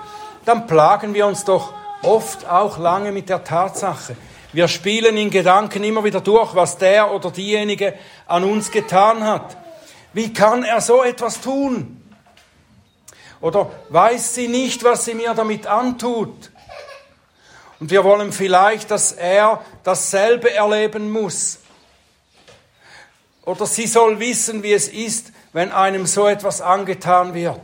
dann 0.45 0.67
plagen 0.67 1.15
wir 1.15 1.27
uns 1.27 1.45
doch 1.45 1.73
oft 2.03 2.49
auch 2.49 2.79
lange 2.79 3.13
mit 3.13 3.29
der 3.29 3.45
Tatsache. 3.45 4.17
Wir 4.53 4.67
spielen 4.67 5.17
in 5.17 5.31
Gedanken 5.31 5.85
immer 5.85 6.03
wieder 6.03 6.21
durch, 6.21 6.57
was 6.57 6.79
der 6.79 7.13
oder 7.13 7.31
diejenige 7.31 7.95
an 8.27 8.43
uns 8.43 8.73
getan 8.73 9.23
hat. 9.23 9.57
Wie 10.13 10.33
kann 10.33 10.65
er 10.65 10.81
so 10.81 11.05
etwas 11.05 11.41
tun? 11.41 11.96
Oder 13.47 13.71
weiß 13.91 14.35
sie 14.35 14.49
nicht, 14.49 14.83
was 14.83 15.05
sie 15.05 15.15
mir 15.15 15.33
damit 15.33 15.69
antut? 15.69 16.51
Und 17.79 17.93
wir 17.93 18.03
wollen 18.03 18.33
vielleicht, 18.33 18.91
dass 18.91 19.13
er 19.13 19.65
dasselbe 19.85 20.53
erleben 20.53 21.13
muss. 21.13 21.61
Oder 23.45 23.67
sie 23.67 23.87
soll 23.87 24.19
wissen, 24.19 24.65
wie 24.65 24.73
es 24.73 24.89
ist, 24.89 25.31
wenn 25.53 25.71
einem 25.71 26.07
so 26.07 26.27
etwas 26.27 26.61
angetan 26.61 27.35
wird. 27.35 27.61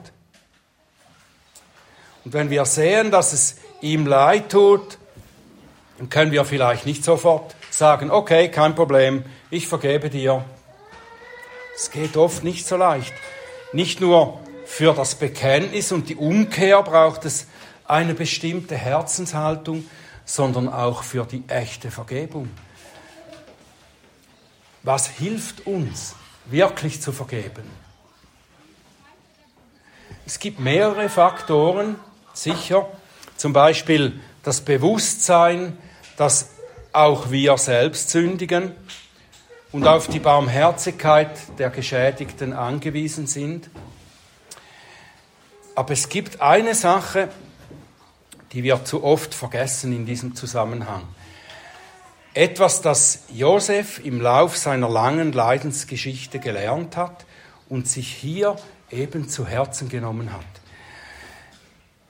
Und 2.25 2.33
wenn 2.33 2.49
wir 2.49 2.65
sehen, 2.65 3.11
dass 3.11 3.33
es 3.33 3.57
ihm 3.81 4.07
leid 4.07 4.53
tut, 4.53 4.99
dann 5.99 6.09
können 6.11 6.31
wir 6.31 6.45
vielleicht 6.45 6.87
nicht 6.87 7.03
sofort 7.03 7.57
sagen, 7.71 8.13
okay, 8.13 8.53
kein 8.53 8.77
Problem, 8.77 9.25
ich 9.51 9.67
vergebe 9.67 10.11
dir. 10.11 10.45
Es 11.75 11.91
geht 11.91 12.17
oft 12.17 12.45
nicht 12.45 12.69
so 12.69 12.77
leicht. 12.77 13.13
Nicht 13.73 14.01
nur 14.01 14.39
für 14.73 14.95
das 14.95 15.17
Bekenntnis 15.17 15.93
und 15.93 16.09
die 16.09 16.17
Umkehr 16.17 16.83
braucht 16.83 17.27
es 17.27 17.47
eine 17.85 18.15
bestimmte 18.15 18.75
Herzenshaltung, 18.75 19.85
sondern 20.25 20.73
auch 20.73 21.03
für 21.03 21.27
die 21.27 21.45
echte 21.47 21.91
Vergebung. 21.91 22.49
Was 24.83 25.09
hilft 25.09 25.67
uns, 25.67 26.15
wirklich 26.47 27.03
zu 27.03 27.13
vergeben? 27.13 27.65
Es 30.25 30.39
gibt 30.39 30.59
mehrere 30.59 31.11
Faktoren, 31.11 31.97
sicher. 32.33 32.89
Zum 33.37 33.53
Beispiel 33.53 34.21
das 34.43 34.63
Bewusstsein, 34.63 35.77
dass 36.17 36.49
auch 36.95 37.31
wir 37.31 37.59
selbst 37.59 38.09
sündigen 38.09 38.73
und 39.71 39.87
auf 39.87 40.09
die 40.09 40.19
Barmherzigkeit 40.19 41.59
der 41.59 41.69
Geschädigten 41.69 42.55
angewiesen 42.55 43.27
sind. 43.27 43.69
Aber 45.75 45.93
es 45.93 46.09
gibt 46.09 46.41
eine 46.41 46.75
Sache, 46.75 47.29
die 48.53 48.63
wir 48.63 48.85
zu 48.85 49.03
oft 49.03 49.35
vergessen 49.35 49.95
in 49.95 50.05
diesem 50.05 50.35
Zusammenhang. 50.35 51.03
Etwas, 52.35 52.81
das 52.83 53.25
Josef 53.33 53.99
im 54.05 54.21
Lauf 54.21 54.57
seiner 54.57 54.89
langen 54.89 55.33
Leidensgeschichte 55.33 56.39
gelernt 56.39 56.97
hat 56.97 57.25
und 57.69 57.89
sich 57.89 58.09
hier 58.09 58.57
eben 58.91 59.29
zu 59.29 59.47
Herzen 59.47 59.89
genommen 59.89 60.33
hat. 60.33 60.45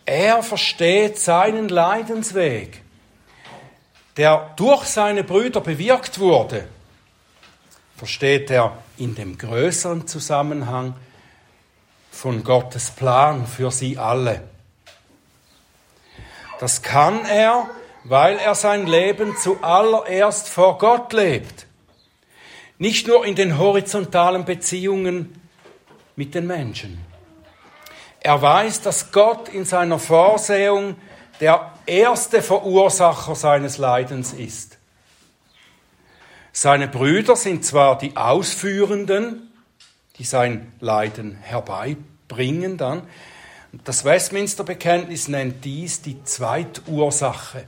Er 0.05 0.43
versteht 0.43 1.19
seinen 1.19 1.69
Leidensweg, 1.69 2.83
der 4.17 4.53
durch 4.57 4.85
seine 4.85 5.25
Brüder 5.25 5.61
bewirkt 5.61 6.19
wurde, 6.19 6.69
versteht 7.97 8.51
er 8.51 8.77
in 8.99 9.15
dem 9.15 9.39
größeren 9.39 10.07
Zusammenhang 10.09 10.95
von 12.13 12.45
Gottes 12.45 12.91
Plan 12.91 13.47
für 13.47 13.73
sie 13.73 13.99
alle. 13.99 14.45
Das 16.61 16.83
kann 16.83 17.25
er, 17.25 17.69
weil 18.05 18.39
er 18.39 18.55
sein 18.55 18.87
Leben 18.87 19.37
zuallererst 19.37 20.49
vor 20.49 20.79
Gott 20.79 21.13
lebt. 21.13 21.67
Nicht 22.79 23.09
nur 23.09 23.27
in 23.27 23.35
den 23.35 23.59
horizontalen 23.59 24.45
Beziehungen 24.45 25.41
mit 26.15 26.35
den 26.37 26.47
Menschen. 26.47 27.05
Er 28.21 28.41
weiß, 28.41 28.83
dass 28.83 29.11
Gott 29.11 29.49
in 29.49 29.65
seiner 29.65 29.99
Vorsehung 29.99 30.97
der 31.41 31.73
erste 31.87 32.43
Verursacher 32.43 33.35
seines 33.35 33.79
Leidens 33.79 34.33
ist. 34.33 34.79
Seine 36.53 36.87
Brüder 36.87 37.35
sind 37.35 37.65
zwar 37.65 37.99
die 37.99 38.17
Ausführenden, 38.17 39.52
die 40.19 40.25
sein 40.25 40.73
Leiden 40.81 41.37
herbeibringen 41.37 42.77
dann, 42.77 43.03
das 43.85 44.05
Westminster-Bekenntnis 44.05 45.29
nennt 45.29 45.65
dies 45.65 46.03
die 46.03 46.23
Zweitursache 46.25 47.65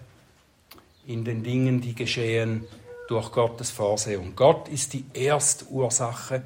in 1.06 1.24
den 1.24 1.42
Dingen, 1.42 1.80
die 1.80 1.94
geschehen 1.94 2.66
durch 3.08 3.32
Gottes 3.32 3.70
Vorsehung. 3.70 4.36
Gott 4.36 4.68
ist 4.68 4.92
die 4.92 5.06
Erstursache 5.14 6.42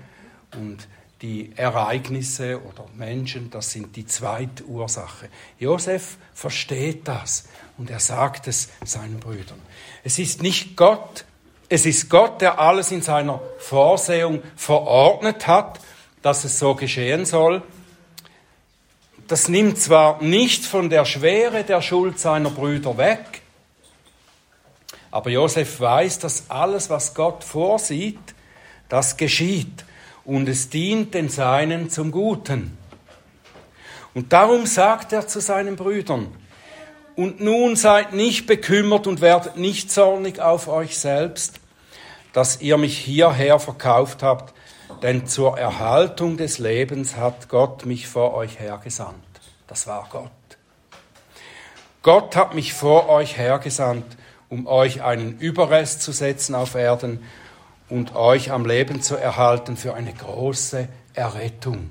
und 0.57 0.87
die 1.23 1.51
Ereignisse 1.57 2.63
oder 2.63 2.87
Menschen, 2.95 3.51
das 3.51 3.73
sind 3.73 3.97
die 3.97 4.07
Zweitursache. 4.07 5.29
Josef 5.59 6.19
versteht 6.33 7.09
das 7.09 7.49
und 7.77 7.91
er 7.91 8.01
sagt 8.01 8.47
es 8.47 8.69
seinen 8.85 9.19
Brüdern. 9.19 9.61
Es 10.05 10.21
ist 10.21 10.41
nicht 10.41 10.77
Gott, 10.77 11.25
es 11.69 11.87
ist 11.87 12.09
Gott, 12.09 12.41
der 12.41 12.59
alles 12.59 12.91
in 12.93 13.03
seiner 13.03 13.41
Vorsehung 13.59 14.43
verordnet 14.57 15.47
hat, 15.47 15.81
dass 16.23 16.45
es 16.45 16.59
so 16.59 16.75
geschehen 16.75 17.25
soll 17.25 17.63
das 19.29 19.49
nimmt 19.49 19.79
zwar 19.79 20.23
nicht 20.23 20.65
von 20.65 20.89
der 20.89 21.05
Schwere 21.05 21.63
der 21.63 21.83
Schuld 21.83 22.19
seiner 22.19 22.49
Brüder 22.49 22.97
weg, 22.97 23.43
aber 25.11 25.31
Josef 25.31 25.81
weiß, 25.81 26.19
dass 26.19 26.51
alles, 26.51 26.89
was 26.91 27.15
Gott 27.15 27.45
vorsieht, 27.45 28.19
das 28.89 29.19
geschieht 29.19 29.85
und 30.25 30.49
es 30.49 30.71
dient 30.71 31.13
den 31.13 31.29
Seinen 31.29 31.91
zum 31.91 32.11
Guten. 32.11 32.77
Und 34.15 34.33
darum 34.33 34.67
sagt 34.67 35.13
er 35.13 35.27
zu 35.27 35.41
seinen 35.41 35.77
Brüdern, 35.77 36.35
und 37.19 37.41
nun 37.41 37.75
seid 37.75 38.13
nicht 38.13 38.47
bekümmert 38.47 39.09
und 39.09 39.21
werdet 39.21 39.57
nicht 39.57 39.91
zornig 39.91 40.39
auf 40.39 40.69
euch 40.69 40.97
selbst, 40.97 41.59
dass 42.33 42.61
ihr 42.61 42.77
mich 42.77 42.97
hierher 42.97 43.59
verkauft 43.59 44.23
habt, 44.23 44.55
denn 45.03 45.27
zur 45.27 45.59
Erhaltung 45.59 46.37
des 46.37 46.59
Lebens 46.59 47.17
hat 47.17 47.49
Gott 47.49 47.87
mich 47.87 48.07
vor 48.07 48.35
euch 48.35 48.61
hergesandt. 48.61 49.17
Das 49.67 49.89
war 49.89 50.07
Gott. 50.13 50.31
Gott 52.05 52.37
hat 52.37 52.55
mich 52.55 52.73
vor 52.73 53.09
euch 53.09 53.37
hergesandt, 53.37 54.07
um 54.49 54.69
euch 54.69 55.03
einen 55.03 55.41
Überrest 55.41 56.03
zu 56.03 56.13
setzen 56.13 56.55
auf 56.55 56.77
Erden 56.77 57.25
und 57.89 58.15
euch 58.15 58.53
am 58.53 58.65
Leben 58.65 59.03
zu 59.03 59.17
erhalten 59.17 59.77
für 59.77 59.95
eine 59.95 60.13
große 60.13 60.87
Errettung. 61.15 61.91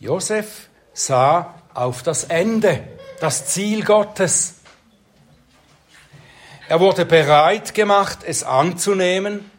Josef 0.00 0.70
sah 0.94 1.54
auf 1.74 2.02
das 2.02 2.24
Ende, 2.24 2.82
das 3.20 3.46
Ziel 3.46 3.84
Gottes. 3.84 4.54
Er 6.68 6.80
wurde 6.80 7.04
bereit 7.04 7.74
gemacht, 7.74 8.18
es 8.26 8.42
anzunehmen 8.42 9.50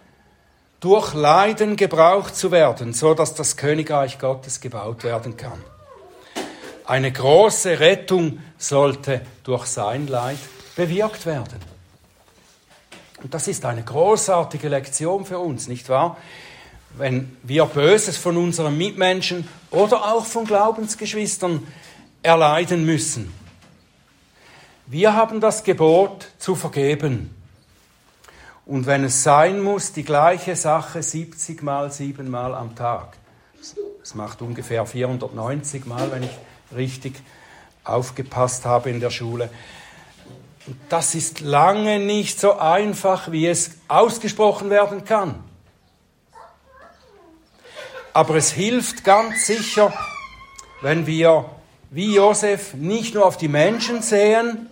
durch 0.79 1.13
Leiden 1.13 1.75
gebraucht 1.75 2.35
zu 2.35 2.51
werden, 2.51 2.93
so 2.93 3.13
dass 3.13 3.33
das 3.33 3.57
Königreich 3.57 4.19
Gottes 4.19 4.61
gebaut 4.61 5.03
werden 5.03 5.35
kann. 5.35 5.61
Eine 6.85 7.11
große 7.11 7.79
Rettung 7.79 8.39
sollte 8.57 9.21
durch 9.43 9.65
sein 9.65 10.07
Leid 10.07 10.39
bewirkt 10.75 11.25
werden. 11.25 11.59
Und 13.21 13.33
das 13.33 13.47
ist 13.47 13.65
eine 13.65 13.83
großartige 13.83 14.69
Lektion 14.69 15.25
für 15.25 15.39
uns, 15.39 15.67
nicht 15.67 15.89
wahr? 15.89 16.17
Wenn 16.97 17.37
wir 17.43 17.65
Böses 17.65 18.17
von 18.17 18.37
unseren 18.37 18.77
Mitmenschen 18.77 19.47
oder 19.69 20.13
auch 20.13 20.25
von 20.25 20.45
Glaubensgeschwistern 20.45 21.67
erleiden 22.23 22.85
müssen. 22.85 23.33
Wir 24.91 25.13
haben 25.13 25.39
das 25.39 25.63
Gebot 25.63 26.31
zu 26.39 26.55
vergeben. 26.55 27.29
Und 28.65 28.87
wenn 28.87 29.03
es 29.03 29.21
sein 29.21 29.61
muss, 29.61 29.93
die 29.93 30.01
gleiche 30.03 30.55
Sache 30.55 31.03
70 31.03 31.61
mal, 31.61 31.91
7 31.91 32.27
mal 32.27 32.55
am 32.55 32.75
Tag. 32.75 33.15
Das 33.99 34.15
macht 34.15 34.41
ungefähr 34.41 34.87
490 34.87 35.85
Mal, 35.85 36.11
wenn 36.11 36.23
ich 36.23 36.31
richtig 36.75 37.21
aufgepasst 37.83 38.65
habe 38.65 38.89
in 38.89 38.99
der 38.99 39.11
Schule. 39.11 39.51
Das 40.89 41.13
ist 41.13 41.41
lange 41.41 41.99
nicht 41.99 42.39
so 42.39 42.57
einfach, 42.57 43.31
wie 43.31 43.45
es 43.45 43.73
ausgesprochen 43.89 44.71
werden 44.71 45.05
kann. 45.05 45.35
Aber 48.11 48.33
es 48.37 48.51
hilft 48.51 49.03
ganz 49.03 49.45
sicher, 49.45 49.93
wenn 50.81 51.05
wir 51.05 51.45
wie 51.91 52.15
Josef 52.15 52.73
nicht 52.73 53.13
nur 53.13 53.27
auf 53.27 53.37
die 53.37 53.47
Menschen 53.47 54.01
sehen, 54.01 54.67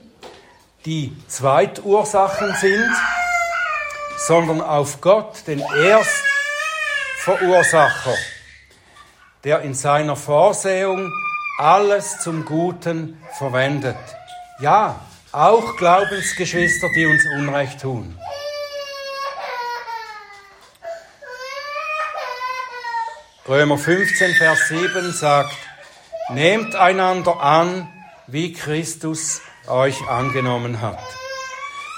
die 0.87 1.15
Zweitursachen 1.27 2.55
sind, 2.61 2.95
sondern 4.25 4.61
auf 4.61 5.01
Gott, 5.01 5.45
den 5.45 5.59
Erstverursacher, 5.59 8.15
der 9.43 9.63
in 9.63 9.73
seiner 9.73 10.15
Vorsehung 10.15 11.11
alles 11.59 12.19
zum 12.19 12.45
Guten 12.45 13.21
verwendet. 13.37 13.97
Ja, 14.61 15.01
auch 15.33 15.75
Glaubensgeschwister, 15.75 16.87
die 16.95 17.05
uns 17.05 17.21
Unrecht 17.37 17.81
tun. 17.81 18.17
Römer 23.45 23.77
15, 23.77 24.35
Vers 24.35 24.69
7 24.69 25.11
sagt, 25.11 25.57
Nehmt 26.29 26.75
einander 26.75 27.41
an 27.41 27.89
wie 28.27 28.53
Christus 28.53 29.41
euch 29.67 30.07
angenommen 30.07 30.81
hat. 30.81 30.99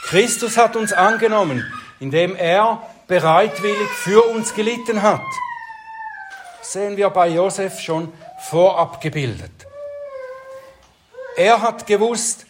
Christus 0.05 0.57
hat 0.57 0.75
uns 0.75 0.93
angenommen, 0.93 1.65
indem 1.99 2.35
er 2.35 2.81
bereitwillig 3.07 3.89
für 3.89 4.23
uns 4.23 4.53
gelitten 4.53 5.01
hat. 5.01 5.21
Das 6.59 6.73
sehen 6.73 6.97
wir 6.97 7.09
bei 7.09 7.29
Josef 7.29 7.79
schon 7.79 8.11
vorab 8.49 9.01
gebildet. 9.01 9.51
Er 11.35 11.61
hat 11.61 11.87
gewusst, 11.87 12.45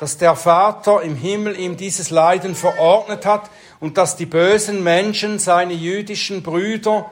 dass 0.00 0.18
der 0.18 0.36
Vater 0.36 1.02
im 1.02 1.16
Himmel 1.16 1.58
ihm 1.58 1.76
dieses 1.76 2.10
Leiden 2.10 2.54
verordnet 2.54 3.26
hat 3.26 3.50
und 3.80 3.96
dass 3.96 4.16
die 4.16 4.26
bösen 4.26 4.84
Menschen, 4.84 5.38
seine 5.38 5.72
jüdischen 5.72 6.42
Brüder 6.42 7.10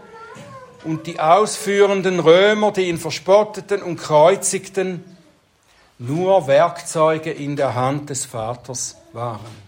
und 0.85 1.07
die 1.07 1.19
ausführenden 1.19 2.21
Römer, 2.21 2.71
die 2.71 2.89
ihn 2.89 2.99
verspotteten 2.99 3.83
und 3.83 3.97
kreuzigten, 3.97 5.16
nur 5.99 6.47
Werkzeuge 6.47 7.31
in 7.31 7.57
der 7.57 7.75
Hand 7.75 8.11
des 8.11 8.25
Vaters 8.25 8.97
waren. 9.13 9.67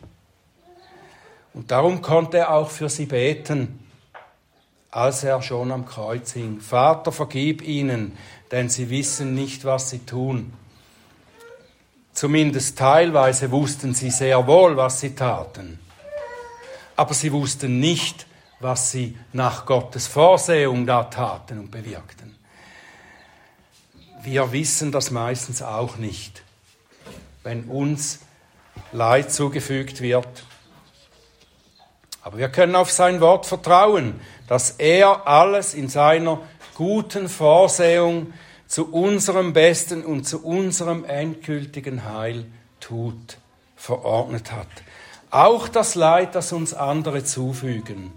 Und 1.55 1.71
darum 1.71 2.03
konnte 2.03 2.39
er 2.39 2.55
auch 2.55 2.71
für 2.71 2.89
sie 2.89 3.07
beten, 3.07 3.85
als 4.91 5.25
er 5.25 5.43
schon 5.43 5.73
am 5.73 5.87
Kreuz 5.87 6.33
hing. 6.33 6.61
Vater, 6.61 7.13
vergib 7.13 7.63
ihnen, 7.63 8.17
denn 8.51 8.69
sie 8.69 8.91
wissen 8.91 9.35
nicht, 9.35 9.65
was 9.65 9.91
sie 9.91 10.01
tun. 10.01 10.53
Zumindest 12.13 12.79
teilweise 12.79 13.51
wussten 13.51 13.95
sie 13.95 14.11
sehr 14.11 14.47
wohl, 14.47 14.77
was 14.77 15.01
sie 15.01 15.15
taten. 15.15 15.79
Aber 16.97 17.15
sie 17.15 17.33
wussten 17.33 17.79
nicht, 17.81 18.27
was 18.61 18.91
sie 18.91 19.17
nach 19.33 19.67
Gottes 19.67 20.09
Vorsehung 20.09 20.87
da 20.87 21.05
taten 21.05 21.61
und 21.61 21.71
bewirkten. 21.71 22.38
Wir 24.23 24.53
wissen 24.53 24.93
das 24.93 25.11
meistens 25.11 25.63
auch 25.63 25.97
nicht, 25.97 26.43
wenn 27.43 27.65
uns 27.65 28.21
Leid 28.93 29.33
zugefügt 29.33 30.01
wird. 30.01 30.45
Aber 32.23 32.39
wir 32.39 32.49
können 32.49 32.75
auf 32.75 32.91
sein 32.91 33.21
Wort 33.21 33.47
vertrauen, 33.47 34.21
dass 34.49 34.73
er 34.73 35.27
alles 35.27 35.75
in 35.75 35.89
seiner 35.89 36.41
guten 36.75 37.29
Vorsehung 37.29 38.33
zu 38.67 38.93
unserem 38.93 39.53
Besten 39.53 40.05
und 40.05 40.25
zu 40.25 40.45
unserem 40.45 41.05
endgültigen 41.05 42.05
Heil 42.05 42.47
tut, 42.81 43.39
verordnet 43.77 44.53
hat. 44.53 44.69
Auch 45.31 45.69
das 45.69 45.95
Leid, 45.95 46.35
das 46.35 46.53
uns 46.53 46.75
andere 46.75 47.25
zufügen. 47.25 48.13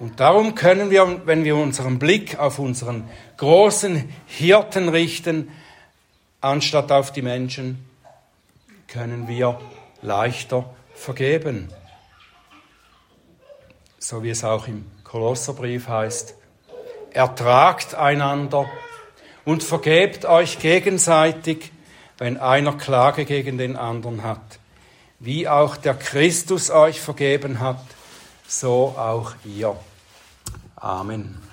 Und 0.00 0.18
darum 0.18 0.54
können 0.54 0.90
wir, 0.90 1.26
wenn 1.26 1.44
wir 1.44 1.56
unseren 1.56 1.98
Blick 1.98 2.38
auf 2.38 2.58
unseren 2.58 3.08
großen 3.36 4.08
Hirten 4.26 4.88
richten, 4.88 5.50
anstatt 6.40 6.90
auf 6.90 7.12
die 7.12 7.20
Menschen, 7.20 7.84
können 8.88 9.28
wir 9.28 9.60
leichter 10.00 10.74
vergeben. 10.94 11.68
So 13.98 14.22
wie 14.22 14.30
es 14.30 14.42
auch 14.42 14.66
im 14.66 14.86
Kolosserbrief 15.04 15.86
heißt, 15.86 16.34
ertragt 17.12 17.94
einander 17.94 18.64
und 19.44 19.62
vergebt 19.62 20.24
euch 20.24 20.60
gegenseitig, 20.60 21.72
wenn 22.16 22.38
einer 22.38 22.72
Klage 22.72 23.26
gegen 23.26 23.58
den 23.58 23.76
anderen 23.76 24.22
hat. 24.22 24.60
Wie 25.18 25.46
auch 25.46 25.76
der 25.76 25.92
Christus 25.92 26.70
euch 26.70 27.02
vergeben 27.02 27.60
hat, 27.60 27.84
so 28.48 28.94
auch 28.96 29.34
ihr. 29.44 29.76
Amen. 30.82 31.49